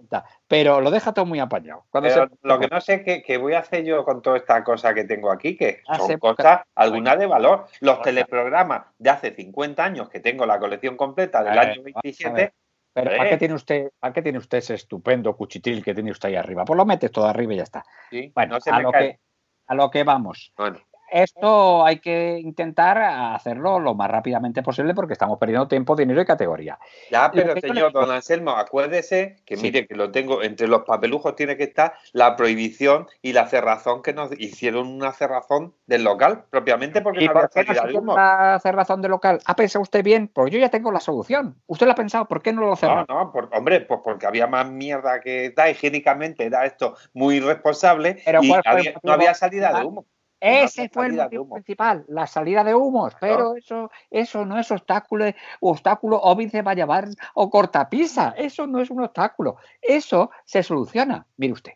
pero 0.49 0.81
lo 0.81 0.91
deja 0.91 1.13
todo 1.13 1.27
muy 1.27 1.39
apañado. 1.39 1.85
Cuando 1.91 2.09
pero 2.09 2.27
se- 2.29 2.39
lo 2.43 2.59
que 2.59 2.69
no 2.69 2.81
sé 2.81 3.05
que, 3.05 3.23
que 3.23 3.37
voy 3.37 3.53
a 3.53 3.61
hacer 3.61 3.85
yo 3.85 4.05
con 4.05 4.23
toda 4.23 4.39
esta 4.39 4.65
cosa 4.65 4.93
que 4.95 5.05
tengo 5.05 5.31
aquí, 5.31 5.57
que 5.57 5.83
son 5.97 6.19
cosas, 6.19 6.63
algunas 6.75 7.19
de 7.19 7.27
valor. 7.27 7.67
Los 7.81 8.03
teleprogramas 8.03 8.87
de 8.99 9.11
hace 9.11 9.35
50 9.35 9.85
años 9.85 10.09
que 10.09 10.21
tengo 10.21 10.47
la 10.47 10.59
colección 10.59 10.97
completa 10.97 11.45
del 11.45 11.59
año 11.59 11.83
vamos 11.83 11.95
a 11.95 12.01
27, 12.03 12.35
ver. 12.35 12.53
Pero 12.95 13.07
¿para 13.07 13.17
Hombre. 13.17 13.31
qué 13.31 13.37
tiene 13.39 13.55
usted, 13.55 13.91
para 13.99 14.13
qué 14.13 14.23
tiene 14.23 14.39
usted 14.39 14.59
ese 14.59 14.75
estupendo 14.75 15.35
cuchitril 15.37 15.83
que 15.83 15.95
tiene 15.95 16.11
usted 16.11 16.29
ahí 16.29 16.37
arriba? 16.37 16.65
Pues 16.65 16.77
lo 16.77 16.85
metes 16.85 17.11
todo 17.11 17.27
arriba 17.27 17.55
y 17.55 17.57
ya 17.57 17.63
está. 17.63 17.85
sí, 18.11 18.31
Bueno, 18.35 18.55
no 18.55 18.61
se 18.61 18.71
a 18.71 18.77
me 18.77 18.83
lo 18.83 18.93
cae. 18.93 19.13
que 19.13 19.21
a 19.69 19.75
lo 19.75 19.91
que 19.91 20.05
vamos. 20.05 20.53
Bueno, 20.57 20.79
Esto 21.13 21.85
hay 21.85 21.99
que 21.99 22.39
intentar 22.41 22.97
hacerlo 22.99 23.79
lo 23.79 23.95
más 23.95 24.11
rápidamente 24.11 24.63
posible 24.63 24.95
porque 24.95 25.13
estamos 25.13 25.39
perdiendo 25.39 25.69
tiempo, 25.69 25.95
dinero 25.95 26.23
y 26.23 26.25
categoría. 26.25 26.79
Ya, 27.11 27.31
pero 27.31 27.55
señor 27.61 27.93
don 27.93 28.11
Anselmo, 28.11 28.53
acuérdese 28.53 29.37
que 29.45 29.57
Sí. 29.57 29.65
mire 29.65 29.87
que 29.87 29.95
lo 29.95 30.11
tengo 30.11 30.43
entre 30.43 30.69
los 30.69 30.83
papelujos 30.85 31.37
tiene 31.37 31.59
que 31.59 31.65
estar 31.65 31.93
la 32.13 32.35
prohibición 32.35 33.07
y 33.21 33.35
la 33.35 33.47
cerrazón 33.47 34.03
que 34.03 34.15
nos 34.15 34.33
hicieron 34.41 34.89
una 34.89 35.13
cerrazón 35.13 35.75
del 35.87 36.03
local 36.05 36.45
propiamente 36.49 37.03
porque 37.03 37.25
¿Y 37.25 37.27
no 37.27 37.35
por 37.35 37.43
había 37.43 37.49
qué 37.83 38.01
no 38.01 38.17
la 38.17 38.59
cerrazón 38.63 39.03
de 39.03 39.09
local? 39.09 39.39
¿Ha 39.45 39.55
pensado 39.55 39.83
usted 39.83 40.03
bien? 40.03 40.29
Porque 40.29 40.53
yo 40.53 40.59
ya 40.59 40.71
tengo 40.71 40.91
la 40.91 41.01
solución. 41.01 41.61
¿Usted 41.67 41.85
lo 41.87 41.93
ha 41.93 41.97
pensado? 41.97 42.27
¿Por 42.27 42.41
qué 42.43 42.55
no 42.55 42.63
lo 42.63 42.69
No, 42.71 42.77
cerramos? 42.77 43.07
no, 43.09 43.31
por- 43.33 43.51
hombre, 43.53 43.83
pues 43.83 44.01
porque 44.03 44.27
había 44.27 44.47
más 44.47 44.71
mierda 44.71 45.21
que 45.21 45.51
da 45.51 45.69
higiénicamente, 45.69 46.47
era 46.47 46.65
esto 46.65 46.97
muy 47.13 47.37
irresponsable 47.37 48.23
Pero 48.25 48.43
y 48.43 48.49
¿cuál 48.49 48.63
fue 48.63 48.73
el 48.73 48.79
había- 48.79 49.01
no 49.03 49.13
había 49.13 49.35
salida 49.35 49.79
de 49.79 49.85
humo. 49.85 50.07
Ese 50.43 50.89
fue 50.89 51.07
el 51.07 51.13
motivo 51.15 51.49
principal, 51.49 52.05
la 52.09 52.27
salida 52.27 52.65
de 52.65 52.75
humos. 52.75 53.15
Pero 53.21 53.55
eso, 53.57 53.91
eso 54.11 54.45
no 54.45 54.59
es 54.59 54.71
obstáculo, 54.73 55.27
obstáculo 55.61 56.21
óbice 56.21 56.63
vallavar 56.63 57.07
o 57.35 57.49
cortapisa. 57.49 58.35
Eso 58.37 58.67
no 58.67 58.81
es 58.81 58.91
un 58.91 59.03
obstáculo. 59.03 59.57
Eso 59.81 60.31
se 60.45 60.65
soluciona. 60.65 61.27
Mire 61.37 61.53
usted. 61.53 61.73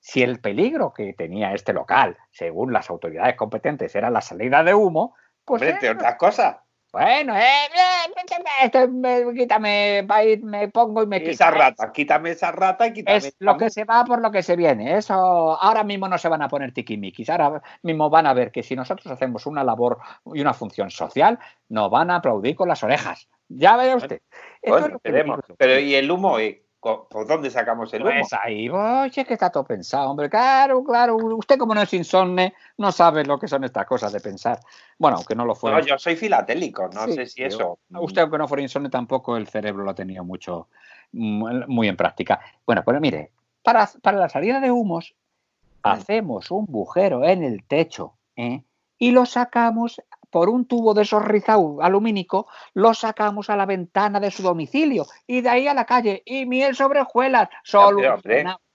Si 0.00 0.22
el 0.22 0.38
peligro 0.38 0.92
que 0.92 1.14
tenía 1.14 1.54
este 1.54 1.72
local, 1.72 2.18
según 2.30 2.74
las 2.74 2.90
autoridades 2.90 3.36
competentes, 3.36 3.94
era 3.94 4.10
la 4.10 4.20
salida 4.20 4.62
de 4.62 4.74
humo, 4.74 5.14
pues 5.46 5.62
Hombre, 5.62 5.70
entre 5.74 5.90
otras 5.90 6.16
cosas. 6.16 6.56
Bueno, 6.94 7.36
eh, 7.36 7.40
eh, 7.42 8.64
esto 8.64 8.88
me- 8.88 9.34
quítame, 9.34 10.06
me 10.42 10.68
pongo 10.68 11.02
y 11.02 11.06
me 11.06 11.18
quito. 11.18 11.32
Esa 11.32 11.50
rata, 11.50 11.92
quítame 11.92 12.30
esa 12.30 12.52
rata 12.52 12.86
y 12.86 12.92
quítame 12.92 13.16
Es 13.18 13.34
lo 13.40 13.56
que 13.56 13.68
se 13.70 13.84
va 13.84 14.04
por 14.04 14.20
lo 14.20 14.30
que 14.30 14.42
se 14.42 14.56
viene. 14.56 14.96
Eso 14.96 15.14
ahora 15.14 15.84
mismo 15.84 16.08
no 16.08 16.16
se 16.18 16.28
van 16.28 16.42
a 16.42 16.48
poner 16.48 16.72
tiquimiquis. 16.72 17.28
Ahora 17.30 17.60
mismo 17.82 18.08
van 18.10 18.26
a 18.26 18.32
ver 18.34 18.50
que 18.52 18.62
si 18.62 18.76
nosotros 18.76 19.06
hacemos 19.08 19.44
una 19.46 19.64
labor 19.64 19.98
y 20.32 20.40
una 20.40 20.54
función 20.54 20.90
social, 20.90 21.38
nos 21.68 21.90
van 21.90 22.10
a 22.10 22.16
aplaudir 22.16 22.54
con 22.56 22.68
las 22.68 22.82
orejas. 22.82 23.28
Ya 23.48 23.76
verá 23.76 23.96
usted. 23.96 24.20
Bueno, 24.66 25.00
veremos. 25.02 25.40
Pero 25.58 25.78
¿y 25.80 25.94
el 25.94 26.10
humo? 26.10 26.38
eh? 26.38 26.63
¿Por 26.84 27.26
dónde 27.26 27.50
sacamos 27.50 27.94
el 27.94 28.02
humo? 28.02 28.10
Pues 28.12 28.32
ahí, 28.34 28.68
oye, 28.68 29.24
que 29.24 29.32
está 29.32 29.48
todo 29.50 29.64
pensado, 29.64 30.10
hombre. 30.10 30.28
Claro, 30.28 30.84
claro. 30.84 31.16
Usted, 31.16 31.56
como 31.56 31.74
no 31.74 31.80
es 31.80 31.94
insomne, 31.94 32.52
no 32.76 32.92
sabe 32.92 33.24
lo 33.24 33.38
que 33.38 33.48
son 33.48 33.64
estas 33.64 33.86
cosas 33.86 34.12
de 34.12 34.20
pensar. 34.20 34.60
Bueno, 34.98 35.16
aunque 35.16 35.34
no 35.34 35.46
lo 35.46 35.54
fuera. 35.54 35.78
No, 35.78 35.86
yo 35.86 35.98
soy 35.98 36.14
filatélico, 36.14 36.88
no 36.88 37.06
Sí, 37.06 37.14
sé 37.14 37.26
si 37.26 37.42
eso. 37.42 37.78
Usted, 37.88 38.20
aunque 38.20 38.36
no 38.36 38.46
fuera 38.46 38.62
insomne, 38.62 38.90
tampoco 38.90 39.38
el 39.38 39.48
cerebro 39.48 39.82
lo 39.82 39.92
ha 39.92 39.94
tenido 39.94 40.24
mucho, 40.24 40.68
mm, 41.12 41.64
muy 41.68 41.88
en 41.88 41.96
práctica. 41.96 42.40
Bueno, 42.66 42.82
pues 42.84 43.00
mire, 43.00 43.30
para, 43.62 43.88
para 44.02 44.18
la 44.18 44.28
salida 44.28 44.60
de 44.60 44.70
humos, 44.70 45.14
hacemos 45.82 46.50
un 46.50 46.66
bujero 46.66 47.24
en 47.24 47.44
el 47.44 47.64
techo 47.64 48.12
¿eh? 48.36 48.62
y 48.98 49.10
lo 49.12 49.24
sacamos 49.24 50.02
por 50.34 50.48
un 50.48 50.64
tubo 50.66 50.94
de 50.94 51.02
esos 51.02 51.24
rizado 51.24 51.80
alumínico, 51.80 52.48
lo 52.72 52.92
sacamos 52.92 53.50
a 53.50 53.56
la 53.56 53.66
ventana 53.66 54.18
de 54.18 54.32
su 54.32 54.42
domicilio 54.42 55.06
y 55.28 55.42
de 55.42 55.48
ahí 55.48 55.68
a 55.68 55.74
la 55.74 55.84
calle. 55.84 56.24
Y 56.26 56.44
miel 56.44 56.74
sobre 56.74 57.00
hojuelas, 57.00 57.48
Ya, 57.50 57.56
solo. 57.62 58.00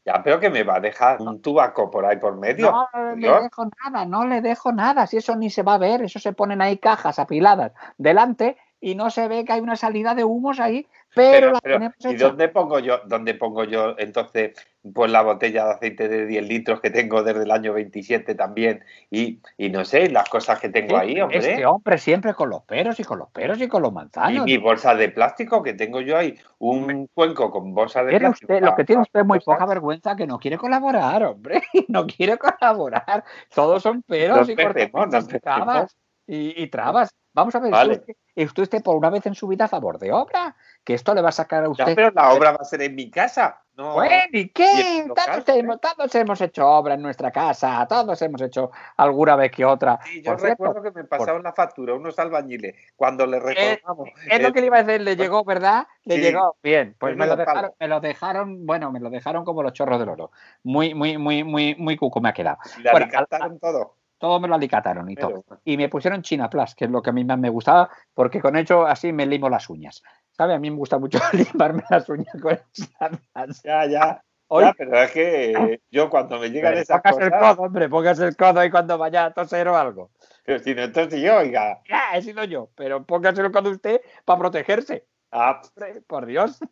Ya, 0.05 0.23
pero 0.23 0.39
que 0.39 0.49
me 0.49 0.63
va 0.63 0.77
a 0.77 0.79
dejar 0.79 1.21
un 1.21 1.41
tubaco 1.41 1.91
por 1.91 2.05
ahí 2.05 2.15
por 2.15 2.37
medio. 2.37 2.71
No 2.71 2.87
le 3.17 3.27
dejo 3.41 3.65
nada, 3.83 4.05
no 4.05 4.25
le 4.25 4.39
dejo 4.39 4.71
nada. 4.71 5.05
Si 5.05 5.17
eso 5.17 5.35
ni 5.35 5.49
se 5.49 5.61
va 5.61 5.73
a 5.73 5.77
ver, 5.77 6.01
eso 6.01 6.17
se 6.17 6.31
ponen 6.31 6.61
ahí 6.61 6.77
cajas 6.77 7.19
apiladas 7.19 7.73
delante 7.97 8.55
y 8.79 8.95
no 8.95 9.09
se 9.09 9.27
ve 9.27 9.43
que 9.43 9.51
hay 9.51 9.59
una 9.59 9.75
salida 9.75 10.15
de 10.15 10.23
humos 10.23 10.61
ahí, 10.61 10.87
pero, 11.13 11.31
Pero- 11.33 11.51
la 11.51 11.59
pero, 11.59 11.75
tenemos 11.75 11.95
¿Y 11.99 12.07
hecha. 12.15 12.27
dónde 12.29 12.47
pongo 12.47 12.79
yo, 12.79 12.99
dónde 13.05 13.33
pongo 13.33 13.65
yo 13.65 13.95
entonces 13.97 14.53
pues 14.93 15.11
la 15.11 15.21
botella 15.21 15.65
de 15.65 15.71
aceite 15.71 16.07
de 16.07 16.25
10 16.25 16.47
litros 16.47 16.81
que 16.81 16.89
tengo 16.89 17.23
desde 17.23 17.43
el 17.43 17.51
año 17.51 17.73
27 17.73 18.35
también? 18.35 18.83
Y, 19.09 19.41
y 19.57 19.69
no 19.69 19.85
sé, 19.85 20.09
las 20.09 20.27
cosas 20.29 20.59
que 20.59 20.69
tengo 20.69 20.97
ahí, 20.97 21.19
hombre. 21.21 21.37
Este 21.39 21.65
hombre 21.65 21.97
siempre 21.97 22.33
con 22.33 22.49
los 22.49 22.63
peros 22.63 22.99
y 22.99 23.03
con 23.03 23.19
los 23.19 23.29
peros 23.29 23.59
y 23.61 23.67
con 23.67 23.81
los 23.81 23.91
Y 23.91 23.95
manzanos. 23.95 24.45
mi 24.45 24.57
bolsa 24.57 24.95
de 24.95 25.09
plástico 25.09 25.61
que 25.63 25.73
tengo 25.73 26.01
yo 26.01 26.17
ahí, 26.17 26.37
un 26.59 27.07
cuenco 27.13 27.49
con 27.51 27.73
bolsa 27.73 28.03
de 28.03 28.17
plástico. 28.19 28.53
usted, 28.53 28.65
lo 28.65 28.75
que 28.75 28.83
tiene 28.83 29.01
usted 29.01 29.19
es 29.21 29.25
muy 29.25 29.39
poca 29.39 29.65
vergüenza 29.65 30.15
que 30.15 30.27
no 30.27 30.39
quiere 30.39 30.57
colaborar, 30.57 31.23
hombre. 31.23 31.61
No 31.87 32.05
quiere 32.05 32.37
colaborar. 32.37 33.23
Todos 33.53 33.81
son 33.83 34.01
peros 34.03 34.47
y 34.49 34.51
y 34.51 34.55
empecemos. 34.61 35.27
trabas. 35.41 35.95
Y, 36.27 36.61
y 36.61 36.67
trabas. 36.67 37.09
Vamos 37.33 37.55
a 37.55 37.59
ver, 37.59 37.71
Vale. 37.71 37.93
usted, 37.93 38.13
usted 38.45 38.63
esté 38.63 38.81
por 38.81 38.95
una 38.95 39.09
vez 39.09 39.25
en 39.25 39.33
su 39.35 39.47
vida 39.47 39.65
a 39.65 39.67
favor 39.67 39.97
de 39.99 40.11
obra, 40.11 40.55
que 40.83 40.93
esto 40.93 41.13
le 41.13 41.21
va 41.21 41.29
a 41.29 41.31
sacar 41.31 41.61
a 41.63 41.65
Ya, 41.65 41.69
usted. 41.71 41.95
pero 41.95 42.11
la 42.11 42.31
obra 42.33 42.51
va 42.51 42.57
a 42.61 42.65
ser 42.65 42.81
en 42.81 42.95
mi 42.95 43.09
casa. 43.09 43.61
No, 43.79 43.93
Bueno, 43.93 44.13
¿y 44.33 44.49
qué? 44.49 45.05
Todos 45.07 45.47
hemos, 45.47 45.79
todos 45.79 46.13
hemos 46.13 46.41
hecho 46.41 46.67
obra 46.67 46.95
en 46.95 47.01
nuestra 47.01 47.31
casa, 47.31 47.87
todos 47.87 48.21
hemos 48.21 48.41
hecho 48.41 48.71
alguna 48.97 49.37
vez 49.37 49.51
que 49.53 49.63
otra. 49.63 49.97
Sí, 50.03 50.21
yo 50.21 50.31
Por 50.33 50.41
cierto, 50.41 50.63
recuerdo 50.65 50.83
que 50.83 50.99
me 50.99 51.05
pasaron 51.05 51.43
la 51.43 51.53
factura 51.53 51.93
unos 51.93 52.19
albañiles 52.19 52.75
cuando 52.97 53.25
le 53.25 53.39
recordamos. 53.39 54.09
Es 54.29 54.41
lo 54.41 54.49
eh, 54.49 54.51
que 54.51 54.59
le 54.59 54.67
iba 54.67 54.79
a 54.79 54.83
decir, 54.83 54.99
le 54.99 55.15
llegó, 55.15 55.45
¿verdad? 55.45 55.87
Le 56.03 56.15
Sí. 56.15 56.21
llegó. 56.21 56.57
Bien, 56.61 56.93
pues 56.99 57.15
me 57.15 57.25
lo, 57.25 57.37
dejaron, 57.37 57.71
me 57.79 57.87
lo 57.87 58.01
dejaron, 58.01 58.65
bueno, 58.65 58.91
me 58.91 58.99
lo 58.99 59.09
dejaron 59.09 59.45
como 59.45 59.63
los 59.63 59.71
chorros 59.71 59.97
del 59.97 60.09
oro. 60.09 60.31
Muy, 60.61 60.93
muy, 60.93 61.17
muy, 61.17 61.45
muy, 61.45 61.75
muy 61.75 61.95
cuco 61.95 62.19
me 62.19 62.27
ha 62.27 62.33
quedado. 62.33 62.57
le 62.83 62.91
bueno, 62.91 63.05
alicataron 63.05 63.59
todo. 63.59 63.95
Todo 64.19 64.39
me 64.39 64.47
lo 64.47 64.55
alicataron 64.55 65.09
y 65.09 65.15
Pero, 65.15 65.41
todo. 65.47 65.61
Y 65.63 65.77
me 65.77 65.89
pusieron 65.89 66.21
China 66.21 66.49
Plus, 66.49 66.75
que 66.75 66.85
es 66.85 66.91
lo 66.91 67.01
que 67.01 67.09
a 67.09 67.13
mí 67.13 67.23
más 67.23 67.39
me 67.39 67.49
gustaba, 67.49 67.89
porque 68.13 68.39
con 68.41 68.55
ello 68.57 68.85
así 68.85 69.11
me 69.11 69.25
limo 69.25 69.49
las 69.49 69.69
uñas. 69.69 70.03
¿Sabe? 70.31 70.53
A 70.53 70.59
mí 70.59 70.69
me 70.69 70.77
gusta 70.77 70.99
mucho 70.99 71.17
limarme 71.33 71.83
las 71.89 72.07
uñas 72.09 72.35
con 72.41 72.59
China 72.73 73.09
Plus. 73.39 73.63
ya, 73.63 73.85
ya. 73.87 74.23
Hoy, 74.51 74.63
ya, 74.63 74.73
pero 74.75 74.99
es 74.99 75.11
que 75.11 75.79
yo 75.91 76.09
cuando 76.09 76.39
me 76.39 76.49
llegan 76.49 76.73
esas 76.75 77.01
póngase 77.01 77.23
el 77.25 77.29
cosas, 77.31 77.55
codo, 77.55 77.65
hombre, 77.67 77.87
póngase 77.87 78.25
el 78.25 78.35
codo 78.35 78.59
ahí 78.59 78.71
cuando 78.71 78.97
vaya 78.97 79.25
a 79.25 79.33
toser 79.33 79.67
o 79.67 79.77
algo. 79.77 80.09
pero 80.43 80.57
si 80.57 80.73
no, 80.73 80.81
entonces 80.81 81.21
yo, 81.21 81.37
oiga, 81.37 81.81
Ya, 81.87 82.17
he 82.17 82.21
sido 82.23 82.43
yo, 82.45 82.69
pero 82.75 83.05
póngase 83.05 83.41
el 83.41 83.51
codo 83.51 83.69
usted 83.69 84.01
para 84.25 84.39
protegerse. 84.39 85.05
ah, 85.31 85.61
Hombre, 85.75 86.01
por 86.01 86.25
Dios. 86.25 86.59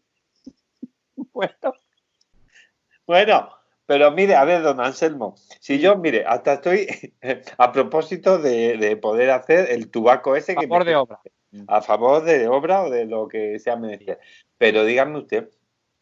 Bueno, 1.34 1.74
Bueno, 3.06 3.50
pero 3.88 4.12
mire, 4.12 4.36
a 4.36 4.44
ver, 4.46 4.62
don 4.62 4.80
Anselmo, 4.80 5.34
si 5.60 5.80
yo, 5.80 5.98
mire, 5.98 6.24
hasta 6.28 6.54
estoy 6.54 6.88
a 7.58 7.72
propósito 7.72 8.38
de, 8.38 8.78
de 8.78 8.96
poder 8.98 9.32
hacer 9.32 9.72
el 9.72 9.90
tubaco 9.90 10.36
ese 10.36 10.56
que 10.56 10.68
favor 10.68 10.86
me- 10.86 10.92
de 10.92 10.96
obra. 10.98 11.20
a 11.68 11.82
favor 11.82 12.24
de 12.24 12.48
obra 12.48 12.84
o 12.84 12.90
de 12.92 13.06
lo 13.06 13.28
que 13.28 13.58
sea 13.58 13.76
menester. 13.78 14.20
Pero 14.60 14.86
dígame 14.86 15.18
usted, 15.18 15.50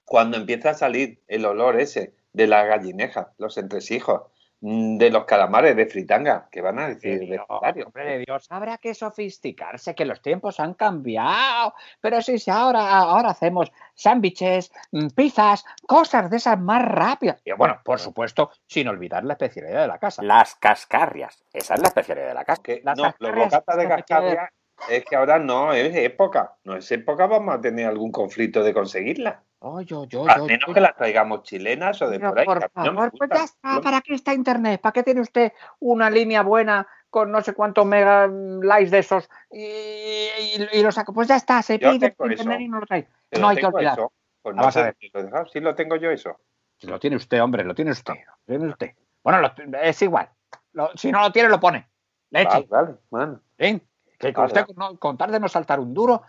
cuando 0.03 0.35
empieza 0.37 0.71
a 0.71 0.73
salir 0.73 1.21
el 1.27 1.45
olor 1.45 1.79
ese 1.79 2.13
de 2.33 2.47
las 2.47 2.67
gallinejas, 2.67 3.27
los 3.37 3.57
entresijos, 3.57 4.23
de 4.67 5.11
los 5.11 5.25
calamares 5.25 5.75
de 5.75 5.85
fritanga, 5.85 6.47
que 6.51 6.59
van 6.61 6.79
a 6.79 6.87
decir 6.87 7.19
Dios, 7.19 7.45
vegetarios. 7.47 7.85
hombre 7.85 8.05
de 8.05 8.25
Dios, 8.25 8.47
habrá 8.49 8.79
que 8.79 8.95
sofisticarse, 8.95 9.93
que 9.93 10.05
los 10.05 10.21
tiempos 10.23 10.59
han 10.59 10.73
cambiado. 10.73 11.73
Pero 12.01 12.19
sí, 12.21 12.39
sí, 12.39 12.49
ahora, 12.49 12.97
ahora 12.97 13.29
hacemos 13.29 13.71
sándwiches, 13.93 14.71
mm, 14.91 15.07
pizzas, 15.09 15.65
cosas 15.85 16.29
de 16.31 16.37
esas 16.37 16.59
más 16.59 16.83
rápidas. 16.83 17.41
Y 17.45 17.51
bueno, 17.53 17.79
por 17.83 17.99
supuesto, 17.99 18.49
sin 18.65 18.87
olvidar 18.87 19.23
la 19.23 19.33
especialidad 19.33 19.81
de 19.83 19.87
la 19.87 19.99
casa. 19.99 20.23
Las 20.23 20.55
cascarrias. 20.55 21.43
Esa 21.53 21.75
es 21.75 21.81
la 21.81 21.87
especialidad 21.89 22.27
de 22.29 22.33
la 22.33 22.45
casa. 22.45 22.61
Que, 22.63 22.81
Las 22.83 22.97
no, 22.97 23.03
los 23.03 23.13
cascarrias, 23.13 23.45
bocatas 23.51 23.77
de 23.77 23.83
lo 23.83 23.89
que 23.97 24.03
quiere- 24.03 24.21
cascarria 24.35 24.53
es 24.89 25.05
que 25.05 25.15
ahora 25.15 25.39
no 25.39 25.73
es 25.73 25.95
época. 25.95 26.55
No 26.63 26.75
es 26.75 26.91
época, 26.91 27.27
vamos 27.27 27.55
a 27.55 27.61
tener 27.61 27.85
algún 27.87 28.11
conflicto 28.11 28.63
de 28.63 28.73
conseguirla. 28.73 29.43
Oy, 29.67 29.87
oy, 29.93 30.07
Al 30.27 30.41
oy, 30.41 30.47
menos 30.47 30.71
que 30.75 30.79
las 30.79 30.95
traigamos 30.95 31.41
chilenas 31.41 31.99
o 32.03 32.07
de 32.07 32.19
por 32.19 32.37
ahí. 32.37 32.45
por 32.45 32.57
a 32.63 32.69
no 32.75 32.93
favor, 32.93 33.11
pues 33.17 33.29
ya 33.33 33.43
está. 33.45 33.81
¿Para 33.81 33.99
qué 34.01 34.13
está 34.13 34.31
Internet? 34.31 34.79
¿Para 34.79 34.93
qué 34.93 35.01
tiene 35.01 35.21
usted 35.21 35.53
una 35.79 36.07
línea 36.11 36.43
buena 36.43 36.87
con 37.09 37.31
no 37.31 37.41
sé 37.41 37.55
cuántos 37.55 37.83
mega 37.83 38.27
mm, 38.27 38.61
likes 38.61 38.91
de 38.91 38.99
esos 38.99 39.27
y, 39.49 39.63
y- 39.63 40.67
y 40.71 40.83
lo 40.83 40.91
saca? 40.91 41.11
Pues 41.11 41.27
ya 41.27 41.35
está, 41.37 41.63
se 41.63 41.79
Yo 41.79 41.89
pide 41.91 42.11
por 42.11 42.29
Internet 42.31 42.57
eso. 42.57 42.63
y 42.63 42.67
no 42.67 42.79
lo 42.79 42.85
trae. 42.85 43.07
Pero 43.27 43.41
no 43.41 43.47
hay 43.47 43.57
que 43.57 43.65
olvidar. 43.65 43.93
eso. 43.93 44.13
Pues 44.43 44.55
no 44.55 44.61
Vamos 44.61 44.77
a 44.77 44.83
sé 44.83 44.95
si 44.99 45.09
lo. 45.11 45.47
Sí 45.47 45.59
lo 45.61 45.73
tengo 45.73 45.95
yo 45.95 46.11
eso. 46.11 46.39
Si 46.77 46.85
lo 46.85 46.99
tiene 46.99 47.15
usted, 47.15 47.41
hombre, 47.41 47.63
lo 47.63 47.73
tiene 47.73 47.89
usted. 47.89 48.13
Lo 48.13 48.35
tiene 48.45 48.67
usted. 48.69 48.91
Bueno, 49.23 49.41
lo- 49.41 49.79
es 49.81 49.99
igual. 50.03 50.29
Lo- 50.73 50.91
si 50.95 51.11
no 51.11 51.21
lo 51.21 51.31
tiene, 51.31 51.49
lo 51.49 51.59
pone. 51.59 51.89
Leche. 52.29 52.49
Vale, 52.49 52.67
vale, 52.69 52.95
bueno. 53.09 53.41
¿eh? 53.57 53.79
Que 54.19 54.33
con, 54.33 54.45
usted, 54.45 54.65
no- 54.75 54.97
con 54.97 55.17
tal 55.17 55.31
de 55.31 55.39
no 55.39 55.47
saltar 55.49 55.79
un 55.79 55.93
duro, 55.93 56.23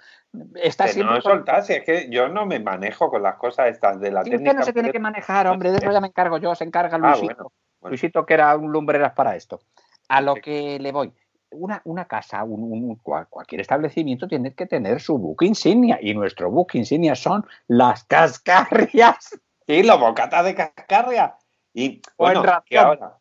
está 0.55 0.85
Que 0.87 0.93
siempre. 0.93 1.15
no 1.17 1.21
soltarse, 1.21 1.77
es 1.79 1.85
que 1.85 2.09
yo 2.11 2.29
no 2.29 2.45
me 2.47 2.59
manejo 2.59 3.09
con 3.11 3.23
las 3.23 3.37
cosas 3.37 3.69
estas 3.69 4.01
de 4.01 4.11
la 4.11 4.25
Si 4.25 4.31
técnica. 4.31 4.51
usted 4.51 4.59
no 4.61 4.65
se 4.67 4.73
tiene 4.73 4.91
que 4.93 4.99
manejar, 4.99 5.47
hombre, 5.47 5.71
de 5.71 5.79
eso 5.79 5.93
ya 5.93 6.01
me 6.01 6.09
encargo 6.09 6.39
yo, 6.39 6.55
se 6.55 6.65
encarga 6.65 6.97
Ah, 6.97 6.99
Luisito. 6.99 7.25
bueno, 7.27 7.53
bueno. 7.81 7.91
Luisito, 7.93 8.27
que 8.27 8.35
era 8.35 8.57
un 8.57 8.73
lumbreras 8.73 9.13
para 9.13 9.37
esto. 9.37 9.61
A 10.09 10.21
lo 10.21 10.35
que 10.35 10.79
le 10.81 10.93
voy. 10.93 11.13
Una, 11.53 11.81
una 11.85 12.07
casa, 12.07 12.43
un, 12.43 12.65
un- 12.73 12.97
cual- 12.97 13.29
cualquier 13.31 13.61
establecimiento 13.61 14.27
tiene 14.27 14.53
que 14.53 14.67
tener 14.67 15.01
su 15.01 15.17
book 15.17 15.43
insignia 15.43 15.99
y 16.03 16.13
nuestro 16.13 16.51
book 16.51 16.71
insignia 16.75 17.15
son 17.15 17.47
las 17.69 18.03
cascarrias. 18.05 19.39
Sí, 19.67 19.83
los 19.83 19.99
bocatas 19.99 20.45
de 20.45 20.55
cascarria. 20.55 21.37
Y 21.73 22.01
Buen 22.19 22.35
bueno, 22.43 22.63
que 22.65 22.79
ahora. 22.79 23.17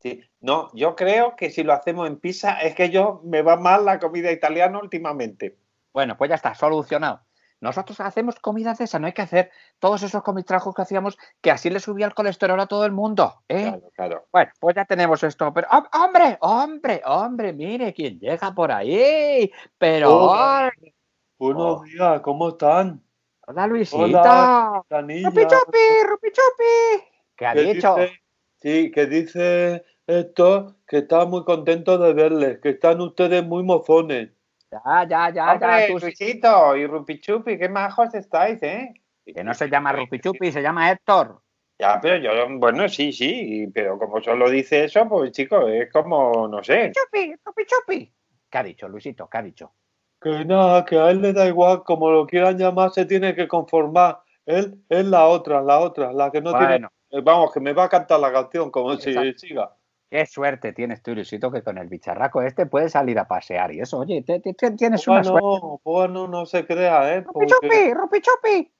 Sí, 0.00 0.22
no, 0.42 0.70
yo 0.74 0.94
creo 0.96 1.34
que 1.36 1.50
si 1.50 1.62
lo 1.62 1.72
hacemos 1.72 2.06
en 2.06 2.18
pizza 2.18 2.60
es 2.60 2.74
que 2.74 2.90
yo 2.90 3.20
me 3.24 3.40
va 3.42 3.56
mal 3.56 3.84
la 3.84 3.98
comida 3.98 4.30
italiana 4.30 4.78
últimamente. 4.78 5.56
Bueno, 5.92 6.16
pues 6.18 6.28
ya 6.28 6.34
está, 6.36 6.54
solucionado. 6.54 7.20
Nosotros 7.60 8.00
hacemos 8.00 8.34
comidas 8.40 8.78
de 8.78 8.84
esa, 8.86 8.98
no 8.98 9.06
hay 9.06 9.12
que 9.12 9.22
hacer 9.22 9.52
todos 9.78 10.02
esos 10.02 10.22
comitrajos 10.24 10.74
que 10.74 10.82
hacíamos 10.82 11.16
que 11.40 11.52
así 11.52 11.70
le 11.70 11.78
subía 11.78 12.06
el 12.06 12.14
colesterol 12.14 12.58
a 12.58 12.66
todo 12.66 12.84
el 12.84 12.90
mundo. 12.90 13.42
¿eh? 13.48 13.62
Claro, 13.68 13.90
claro. 13.94 14.26
Bueno, 14.32 14.50
pues 14.58 14.74
ya 14.74 14.84
tenemos 14.84 15.22
esto. 15.22 15.52
Pero, 15.54 15.68
¡hom- 15.68 15.88
hombre, 15.94 16.38
hombre, 16.40 17.00
hombre, 17.04 17.52
mire 17.52 17.94
quién 17.94 18.18
llega 18.18 18.52
por 18.52 18.72
ahí. 18.72 19.52
Pero, 19.78 20.10
Hola. 20.12 20.72
hola, 20.72 20.92
Buenos 21.38 21.82
días, 21.84 22.20
¿cómo 22.22 22.48
están? 22.48 23.00
Hola, 23.46 24.82
Canilla. 24.88 25.28
Rupi 25.28 25.42
chupi, 25.42 26.02
rupi 26.08 26.28
chupi. 26.32 27.04
¿Qué 27.36 27.46
ha 27.46 27.52
¿Qué 27.52 27.74
dicho? 27.74 27.94
dice? 27.96 28.20
Sí, 28.60 28.90
que 28.90 29.06
dice 29.06 29.84
esto, 30.06 30.76
que 30.86 30.98
está 30.98 31.24
muy 31.26 31.44
contento 31.44 31.98
de 31.98 32.12
verles, 32.12 32.58
que 32.60 32.70
están 32.70 33.00
ustedes 33.00 33.44
muy 33.44 33.62
mozones. 33.62 34.30
Ya, 34.70 35.06
ya, 35.08 35.30
ya, 35.30 35.52
Hombre, 35.52 35.68
ya. 35.68 35.86
tú 35.88 35.98
Luisito 35.98 36.76
y 36.76 36.86
Rupichupi, 36.86 37.58
qué 37.58 37.68
majos 37.68 38.14
estáis, 38.14 38.62
¿eh? 38.62 38.94
Que 39.24 39.44
no 39.44 39.54
se 39.54 39.68
llama 39.68 39.92
rupi 39.92 40.18
chupi, 40.18 40.50
se 40.50 40.62
llama 40.62 40.90
Héctor. 40.90 41.40
Ya, 41.78 42.00
pero 42.00 42.16
yo, 42.16 42.58
bueno, 42.58 42.88
sí, 42.88 43.12
sí, 43.12 43.68
pero 43.72 43.98
como 43.98 44.20
solo 44.20 44.50
dice 44.50 44.84
eso, 44.84 45.08
pues 45.08 45.32
chicos, 45.32 45.64
es 45.68 45.92
como, 45.92 46.48
no 46.48 46.62
sé. 46.62 46.92
Chupi, 46.92 47.34
rupi 47.44 47.64
chupi. 47.66 48.12
¿Qué 48.50 48.58
ha 48.58 48.62
dicho, 48.62 48.88
Luisito? 48.88 49.28
¿Qué 49.28 49.38
ha 49.38 49.42
dicho? 49.42 49.72
Que 50.20 50.44
nada, 50.44 50.84
que 50.84 50.98
a 50.98 51.10
él 51.10 51.20
le 51.20 51.32
da 51.32 51.46
igual, 51.46 51.82
como 51.82 52.10
lo 52.10 52.26
quieran 52.26 52.58
llamar, 52.58 52.90
se 52.90 53.04
tiene 53.04 53.34
que 53.34 53.48
conformar. 53.48 54.20
Él 54.46 54.82
es 54.88 55.04
la 55.06 55.26
otra, 55.26 55.62
la 55.62 55.80
otra, 55.80 56.12
la 56.12 56.30
que 56.30 56.40
no 56.40 56.52
bueno, 56.52 56.90
tiene. 57.08 57.22
Vamos, 57.24 57.52
que 57.52 57.60
me 57.60 57.72
va 57.72 57.84
a 57.84 57.88
cantar 57.88 58.20
la 58.20 58.32
canción, 58.32 58.70
como 58.70 58.96
si 58.96 59.14
siga. 59.34 59.76
Qué 60.12 60.26
suerte 60.26 60.74
tienes 60.74 61.02
tú, 61.02 61.14
Luisito, 61.14 61.50
que 61.50 61.62
con 61.62 61.78
el 61.78 61.88
bicharraco 61.88 62.42
este 62.42 62.66
puedes 62.66 62.92
salir 62.92 63.18
a 63.18 63.26
pasear 63.26 63.72
y 63.72 63.80
eso. 63.80 63.98
Oye, 64.00 64.22
te- 64.22 64.40
te- 64.40 64.52
tienes 64.72 65.08
una 65.08 65.24
suerte. 65.24 65.40
Bueno, 65.48 65.80
bueno, 65.82 66.28
no 66.28 66.44
se 66.44 66.66
crea, 66.66 67.14
¿eh? 67.16 67.22
Porque 67.22 67.46
chupi, 67.46 67.94
rupi 67.94 68.20
chupi. 68.20 68.70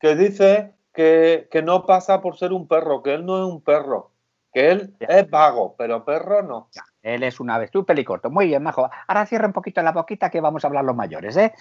que 0.00 0.16
dice 0.16 0.72
que, 0.94 1.46
que 1.50 1.60
no 1.62 1.84
pasa 1.84 2.22
por 2.22 2.38
ser 2.38 2.54
un 2.54 2.66
perro, 2.66 3.02
que 3.02 3.12
él 3.12 3.26
no 3.26 3.36
es 3.36 3.52
un 3.52 3.60
perro, 3.60 4.12
que 4.50 4.70
él 4.70 4.96
Ya. 4.98 5.08
es 5.08 5.28
vago, 5.28 5.74
pero 5.76 6.06
perro 6.06 6.42
no. 6.42 6.70
Ya, 6.72 6.84
él 7.02 7.22
es 7.22 7.38
un 7.38 7.50
avestruz 7.50 7.84
pelicorto. 7.84 8.30
Muy 8.30 8.46
bien, 8.46 8.62
majo. 8.62 8.88
Ahora 9.06 9.26
cierra 9.26 9.46
un 9.46 9.52
poquito 9.52 9.82
la 9.82 9.92
boquita 9.92 10.30
que 10.30 10.40
vamos 10.40 10.64
a 10.64 10.68
hablar 10.68 10.84
los 10.86 10.96
mayores, 10.96 11.36
¿eh? 11.36 11.52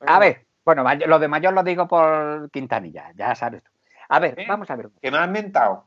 A 0.00 0.18
ver, 0.18 0.46
bueno, 0.64 0.84
lo 1.06 1.18
de 1.20 1.28
mayor 1.28 1.52
lo 1.52 1.62
digo 1.62 1.86
por 1.86 2.50
Quintanilla, 2.50 3.12
ya 3.14 3.36
sabes 3.36 3.62
tú. 3.62 3.70
A 4.08 4.18
ver, 4.18 4.34
¿Eh? 4.36 4.46
vamos 4.48 4.68
a 4.68 4.74
ver. 4.74 4.90
¿Qué 5.00 5.12
me 5.12 5.18
has 5.18 5.30
mentado? 5.30 5.86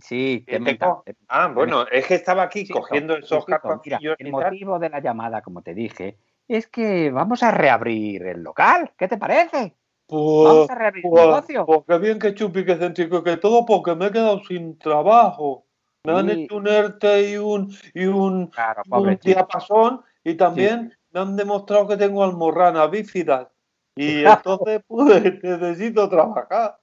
Sí, 0.00 0.44
¿Qué 0.46 0.60
te 0.60 0.76
tengo? 0.76 1.02
Ah, 1.26 1.48
bueno, 1.48 1.84
es 1.90 2.06
que 2.06 2.14
estaba 2.14 2.44
aquí 2.44 2.60
Luisito, 2.60 2.80
cogiendo 2.80 3.16
esos 3.16 3.44
Luisito, 3.48 3.80
mira, 3.84 3.98
el 4.18 4.30
motivo 4.30 4.78
de 4.78 4.88
la 4.88 5.00
llamada, 5.00 5.42
como 5.42 5.62
te 5.62 5.74
dije, 5.74 6.18
es 6.46 6.68
que 6.68 7.10
vamos 7.10 7.42
a 7.42 7.50
reabrir 7.50 8.24
el 8.26 8.42
local. 8.42 8.92
¿Qué 8.96 9.08
te 9.08 9.16
parece? 9.16 9.74
Pues, 10.06 10.44
Vamos 10.44 10.70
a 10.70 10.74
reabrir 10.76 11.06
el 11.06 11.10
pues, 11.10 11.26
negocio. 11.26 11.66
pues 11.66 11.80
qué 11.88 11.98
bien 11.98 12.18
que 12.20 12.34
chupi, 12.34 12.64
que 12.64 12.76
céntrico, 12.76 13.24
que 13.24 13.36
todo 13.36 13.66
porque 13.66 13.96
me 13.96 14.06
he 14.06 14.10
quedado 14.12 14.40
sin 14.44 14.78
trabajo. 14.78 15.66
Me 16.04 16.12
han 16.12 16.28
Sí. 16.28 16.44
hecho 16.44 16.56
un 16.56 16.68
ERTE 16.68 17.30
y 17.30 17.36
un, 17.38 17.74
y 17.94 18.04
un, 18.04 18.46
Claro, 18.48 18.82
un 18.90 19.18
diapasón 19.22 20.02
y 20.22 20.34
también 20.34 20.96
me 21.10 21.20
han 21.20 21.34
demostrado 21.34 21.88
que 21.88 21.96
tengo 21.96 22.22
almorrana 22.22 22.86
bífida. 22.86 23.50
Y 23.96 24.22
entonces, 24.44 24.82
pues, 24.86 25.42
necesito 25.42 26.08
trabajar. 26.08 26.78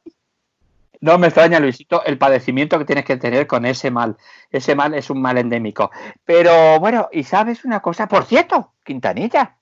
No 1.02 1.18
me 1.18 1.28
extraña, 1.28 1.60
Luisito, 1.60 2.04
el 2.06 2.20
padecimiento 2.20 2.78
que 2.78 2.86
tienes 2.86 3.06
que 3.06 3.18
tener 3.18 3.48
con 3.48 3.66
ese 3.66 3.90
mal. 3.90 4.18
Ese 4.52 4.76
mal 4.76 4.94
es 4.94 5.10
un 5.10 5.20
mal 5.20 5.38
endémico. 5.38 5.90
Pero 6.24 6.80
bueno, 6.80 7.10
¿y 7.12 7.24
sabes 7.24 7.66
una 7.66 7.80
cosa? 7.82 8.08
Por 8.08 8.26
cierto, 8.26 8.74
Quintanilla, 8.84 9.58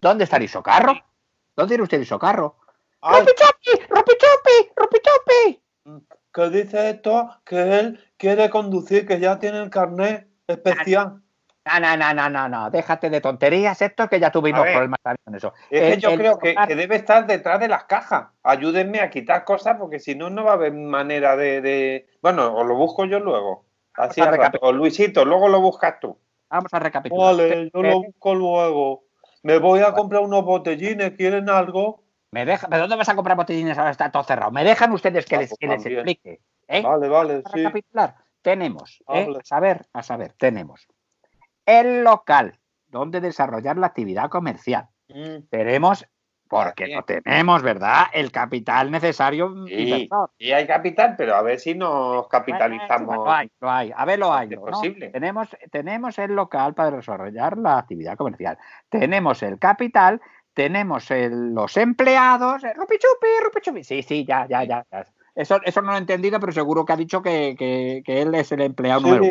¿dónde 0.00 0.24
está 0.24 0.36
el 0.36 0.44
isocarro? 0.44 0.94
¿Dónde 1.54 1.70
tiene 1.70 1.84
usted 1.84 1.98
el 1.98 2.02
isocarro? 2.02 2.56
¡Ropichopi! 3.02 3.86
¡Ropichopi! 3.88 4.72
¡Ropichopi! 4.76 5.62
que 6.32 6.50
dice 6.50 6.90
esto 6.90 7.30
que 7.44 7.78
él 7.78 8.04
quiere 8.16 8.50
conducir, 8.50 9.06
que 9.06 9.18
ya 9.18 9.38
tiene 9.38 9.62
el 9.62 9.70
carnet 9.70 10.28
especial. 10.46 11.22
No, 11.70 11.78
no, 11.78 11.96
no, 11.96 12.14
no, 12.14 12.28
no, 12.30 12.48
no, 12.48 12.70
déjate 12.70 13.10
de 13.10 13.20
tonterías 13.20 13.80
esto 13.80 14.08
que 14.08 14.18
ya 14.18 14.32
tuvimos 14.32 14.64
ver, 14.64 14.72
problemas 14.72 15.00
también 15.02 15.22
con 15.24 15.34
eso. 15.36 15.54
Es 15.70 15.82
que 15.82 16.00
yo 16.00 16.10
el 16.10 16.18
creo 16.18 16.38
que, 16.38 16.56
debe 16.74 16.96
estar 16.96 17.26
detrás 17.26 17.60
de 17.60 17.68
las 17.68 17.84
cajas. 17.84 18.28
Ayúdenme 18.42 19.00
a 19.00 19.10
quitar 19.10 19.44
cosas 19.44 19.76
porque 19.78 20.00
si 20.00 20.14
no, 20.14 20.30
no 20.30 20.44
va 20.44 20.52
a 20.52 20.54
haber 20.54 20.72
manera 20.72 21.36
de. 21.36 21.60
de- 21.60 22.06
Bueno, 22.22 22.54
os 22.56 22.66
lo 22.66 22.74
busco 22.74 23.04
yo 23.04 23.20
luego. 23.20 23.66
Así. 23.94 24.20
O 24.60 24.72
Luisito, 24.72 25.24
luego 25.24 25.48
lo 25.48 25.60
buscas 25.60 26.00
tú. 26.00 26.16
Vamos 26.48 26.72
a 26.74 26.78
recapitular. 26.78 27.36
Vale, 27.36 27.70
yo 27.72 27.82
lo 27.82 28.02
busco 28.02 28.34
luego. 28.34 29.04
Me 29.42 29.58
voy 29.58 29.80
a 29.80 29.92
comprar 29.92 30.22
unos 30.22 30.44
botellines, 30.44 31.12
¿quieren 31.12 31.48
algo? 31.48 32.02
Me 32.32 32.44
deja, 32.44 32.68
¿Pero 32.68 32.82
dónde 32.82 32.96
vas 32.96 33.08
a 33.08 33.14
comprar 33.14 33.36
botellines 33.36 33.76
ahora? 33.78 33.90
Está 33.90 34.10
todo 34.10 34.22
cerrado. 34.22 34.50
¿Me 34.50 34.64
dejan 34.64 34.92
ustedes 34.92 35.26
que 35.26 35.36
Ah, 35.36 35.38
les, 35.40 35.48
pues 35.50 35.58
que 35.58 35.66
les 35.66 35.82
también. 35.82 35.98
explique? 36.08 36.40
¿eh? 36.68 36.82
Vale, 36.82 37.08
vale, 37.08 37.34
Vamos 37.34 37.46
a 37.46 37.50
sí. 37.50 37.58
recapitular. 37.58 38.14
Tenemos, 38.42 39.02
¿eh? 39.08 39.28
A 39.38 39.44
saber, 39.44 39.86
a 39.92 40.02
saber, 40.02 40.32
tenemos 40.34 40.86
el 41.78 42.02
local 42.04 42.58
donde 42.88 43.20
desarrollar 43.20 43.76
la 43.78 43.86
actividad 43.88 44.28
comercial. 44.28 44.88
Mm, 45.08 45.48
Tenemos, 45.50 46.06
porque 46.48 46.86
Bien. 46.86 46.98
no 46.98 47.04
tenemos, 47.04 47.62
¿verdad? 47.62 48.06
El 48.12 48.32
capital 48.32 48.90
necesario. 48.90 49.54
Sí, 49.68 50.08
y 50.38 50.50
hay 50.52 50.66
capital, 50.66 51.14
pero 51.16 51.36
a 51.36 51.42
ver 51.42 51.60
si 51.60 51.74
nos 51.76 52.26
capitalizamos. 52.28 53.14
Lo 53.16 53.30
hay, 53.30 53.48
lo 53.60 53.70
hay. 53.70 53.92
A 53.96 54.04
ver, 54.04 54.18
lo 54.18 54.32
hay. 54.34 54.48
Posible. 54.56 55.08
Tenemos, 55.10 55.48
tenemos 55.70 56.18
el 56.18 56.34
local 56.34 56.74
para 56.74 56.96
desarrollar 56.96 57.56
la 57.58 57.78
actividad 57.78 58.16
comercial. 58.16 58.58
Tenemos 58.88 59.42
el 59.44 59.58
capital, 59.60 60.20
tenemos 60.52 61.08
el- 61.12 61.54
los 61.54 61.76
empleados. 61.76 62.64
eh, 62.64 62.72
Rupi 62.74 62.96
chupi, 62.98 63.28
rupi 63.44 63.60
chupi. 63.60 63.84
Sí, 63.84 64.02
sí, 64.02 64.24
ya, 64.24 64.46
ya, 64.48 64.64
ya. 64.64 64.84
Eso, 65.36 65.60
eso 65.64 65.80
no 65.80 65.92
lo 65.92 65.94
he 65.96 66.00
entendido, 66.00 66.40
pero 66.40 66.50
seguro 66.50 66.84
que 66.84 66.92
ha 66.92 66.96
dicho 66.96 67.22
que, 67.22 67.54
que- 67.56 68.02
que 68.04 68.22
él 68.22 68.34
es 68.34 68.50
el 68.50 68.62
empleado 68.62 69.06
uno. 69.06 69.22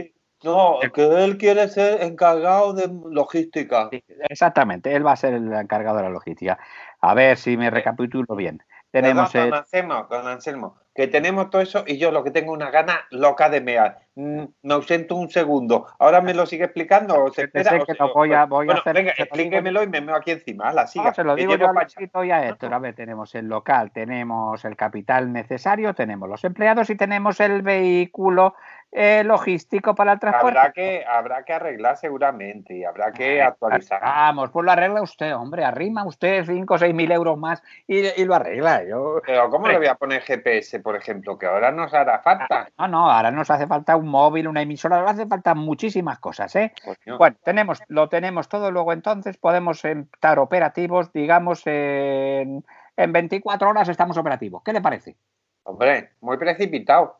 No, 0.44 0.80
que 0.94 1.24
él 1.26 1.38
quiere 1.38 1.68
ser 1.68 2.02
encargado 2.02 2.74
de 2.74 2.90
logística. 3.10 3.90
Sí, 3.92 4.04
exactamente, 4.30 4.96
él 4.96 5.06
va 5.06 5.12
a 5.14 5.18
ser 5.18 5.34
el 5.34 5.52
encargado 5.54 5.98
de 5.98 6.04
la 6.04 6.10
logística. 6.10 6.58
A 7.02 7.14
ver 7.14 7.38
si 7.38 7.58
me 7.58 7.70
recapitulo 7.70 8.36
bien. 8.36 8.62
Tenemos 8.92 9.32
Perdón, 9.32 9.46
el, 9.46 9.52
don 9.52 9.60
Anselmo, 9.60 10.08
don 10.10 10.28
Anselmo, 10.28 10.78
que 10.96 11.08
tenemos 11.08 11.52
todo 11.52 11.62
eso 11.62 11.84
y 11.86 12.00
yo 12.00 12.12
lo 12.12 12.24
que 12.24 12.32
tengo 12.32 12.52
una 12.52 12.72
gana 12.72 13.06
loca 13.12 13.48
de 13.48 13.62
mear. 13.62 14.00
Mm, 14.16 14.46
Me 14.64 14.74
ausento 14.74 15.16
un 15.16 15.30
segundo. 15.30 15.86
¿Ahora 16.00 16.22
me 16.22 16.34
lo 16.34 16.48
sigue 16.48 16.64
explicando 16.64 17.24
o 17.24 17.30
se 17.32 17.44
espera? 17.44 17.76
o 17.80 17.86
que 17.86 17.94
se- 17.94 18.00
lo 18.04 18.12
voy 18.16 18.34
a- 18.34 18.46
voy 18.48 18.68
a 18.68 18.74
hacer- 18.74 18.96
venga, 18.96 19.14
explíquemelo 19.16 19.84
y 19.84 19.88
me 19.88 20.02
meo 20.02 20.16
aquí 20.16 20.32
encima. 20.32 20.74
La 20.74 20.88
siga. 20.88 21.06
No, 21.06 21.14
se 21.14 21.24
lo 21.24 21.36
digo 21.36 21.56
yo 21.56 21.68
a 21.68 22.26
y 22.26 22.32
a 22.32 22.50
Héctor. 22.50 22.74
A 22.74 22.80
ver, 22.80 22.96
tenemos 22.96 23.36
el 23.36 23.48
local, 23.48 23.92
tenemos 23.92 24.66
el 24.66 24.76
capital 24.76 25.32
necesario, 25.32 25.94
tenemos 25.94 26.28
los 26.28 26.44
empleados 26.44 26.90
y 26.90 26.96
tenemos 26.96 27.40
el 27.40 27.62
vehículo 27.62 28.56
eh, 28.92 29.24
logístico 29.24 29.94
para 29.94 30.14
el 30.14 30.20
transporte. 30.20 30.58
Habrá 30.58 30.72
que, 30.72 31.06
habrá 31.06 31.44
que 31.44 31.54
arreglar 31.54 31.98
seguramente 31.98 32.76
y 32.76 32.84
habrá 32.84 33.12
que 33.12 33.42
actualizar. 33.42 34.02
Vamos, 34.02 34.50
pues 34.50 34.66
lo 34.66 34.72
arregla 34.72 35.02
usted, 35.02 35.36
hombre. 35.36 35.64
Arrima 35.64 36.06
usted 36.06 36.44
5 36.44 36.74
o 36.74 36.78
6 36.78 36.96
mil 36.96 37.12
euros 37.12 37.38
más 37.38 37.62
y, 37.86 38.00
y 38.00 38.26
lo 38.26 38.34
arregla. 38.34 38.84
Yo... 38.84 39.22
Pero 39.26 39.50
¿cómo 39.50 39.68
le 39.68 39.78
voy 39.78 39.88
a 39.88 39.96
poner 39.96 40.22
GPS, 40.22 40.80
por 40.80 40.96
ejemplo? 40.96 41.38
Que 41.38 41.46
ahora 41.46 41.72
nos 41.72 41.94
hará 41.94 42.20
falta. 42.20 42.70
No, 42.80 42.88
no, 42.88 43.12
ahora 43.12 43.30
nos 43.30 43.52
hace 43.52 43.68
falta 43.68 43.96
un 43.96 44.08
móvil, 44.08 44.48
una 44.48 44.64
emisora, 44.64 45.02
nos 45.02 45.12
hace 45.12 45.28
falta 45.28 45.54
muchísimas 45.54 46.20
cosas, 46.20 46.56
¿eh? 46.56 46.74
Bueno, 47.18 47.38
tenemos, 47.44 47.82
lo 47.88 48.10
tenemos 48.10 48.50
todo, 48.50 48.72
luego 48.72 48.92
entonces 48.94 49.38
podemos 49.38 49.86
estar 49.86 50.40
operativos, 50.40 51.12
digamos, 51.14 51.62
en, 51.68 52.66
en 52.98 53.14
24 53.14 53.70
horas 53.70 53.88
estamos 53.90 54.18
operativos. 54.18 54.64
¿Qué 54.64 54.74
le 54.74 54.82
parece? 54.82 55.16
Hombre, 55.64 56.12
muy 56.22 56.38
precipitado. 56.38 57.20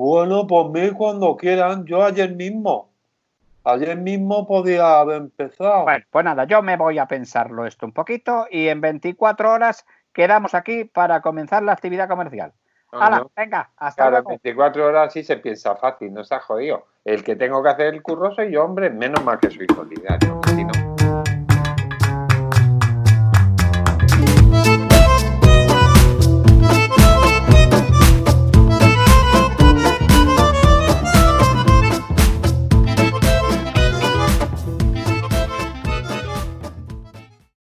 Bueno, 0.00 0.46
por 0.46 0.70
mí 0.70 0.92
cuando 0.92 1.36
quieran, 1.36 1.84
yo 1.84 2.02
ayer 2.02 2.34
mismo. 2.34 2.88
Ayer 3.64 3.98
mismo 3.98 4.46
podía 4.46 4.98
haber 4.98 5.18
empezado. 5.18 5.82
Bueno, 5.82 6.06
pues 6.10 6.24
nada, 6.24 6.44
yo 6.44 6.62
me 6.62 6.78
voy 6.78 6.98
a 6.98 7.04
pensarlo 7.04 7.66
esto 7.66 7.84
un 7.84 7.92
poquito 7.92 8.46
y 8.50 8.68
en 8.68 8.80
24 8.80 9.52
horas 9.52 9.84
quedamos 10.14 10.54
aquí 10.54 10.84
para 10.86 11.20
comenzar 11.20 11.62
la 11.62 11.72
actividad 11.72 12.08
comercial. 12.08 12.54
No, 12.90 12.98
¡Hala! 12.98 13.18
no. 13.18 13.30
Venga, 13.36 13.72
hasta 13.76 14.04
Claro, 14.04 14.10
luego. 14.22 14.28
24 14.42 14.86
horas 14.86 15.12
sí 15.12 15.22
se 15.22 15.36
piensa 15.36 15.76
fácil, 15.76 16.14
no 16.14 16.24
se 16.24 16.34
ha 16.34 16.40
jodido. 16.40 16.86
El 17.04 17.22
que 17.22 17.36
tengo 17.36 17.62
que 17.62 17.68
hacer 17.68 17.92
el 17.92 18.02
curro 18.02 18.34
soy 18.34 18.52
yo, 18.52 18.64
hombre, 18.64 18.88
menos 18.88 19.22
mal 19.22 19.38
que 19.38 19.50
soy 19.50 19.66
solidario, 19.66 20.40
si 20.46 20.64
no. 20.64 20.89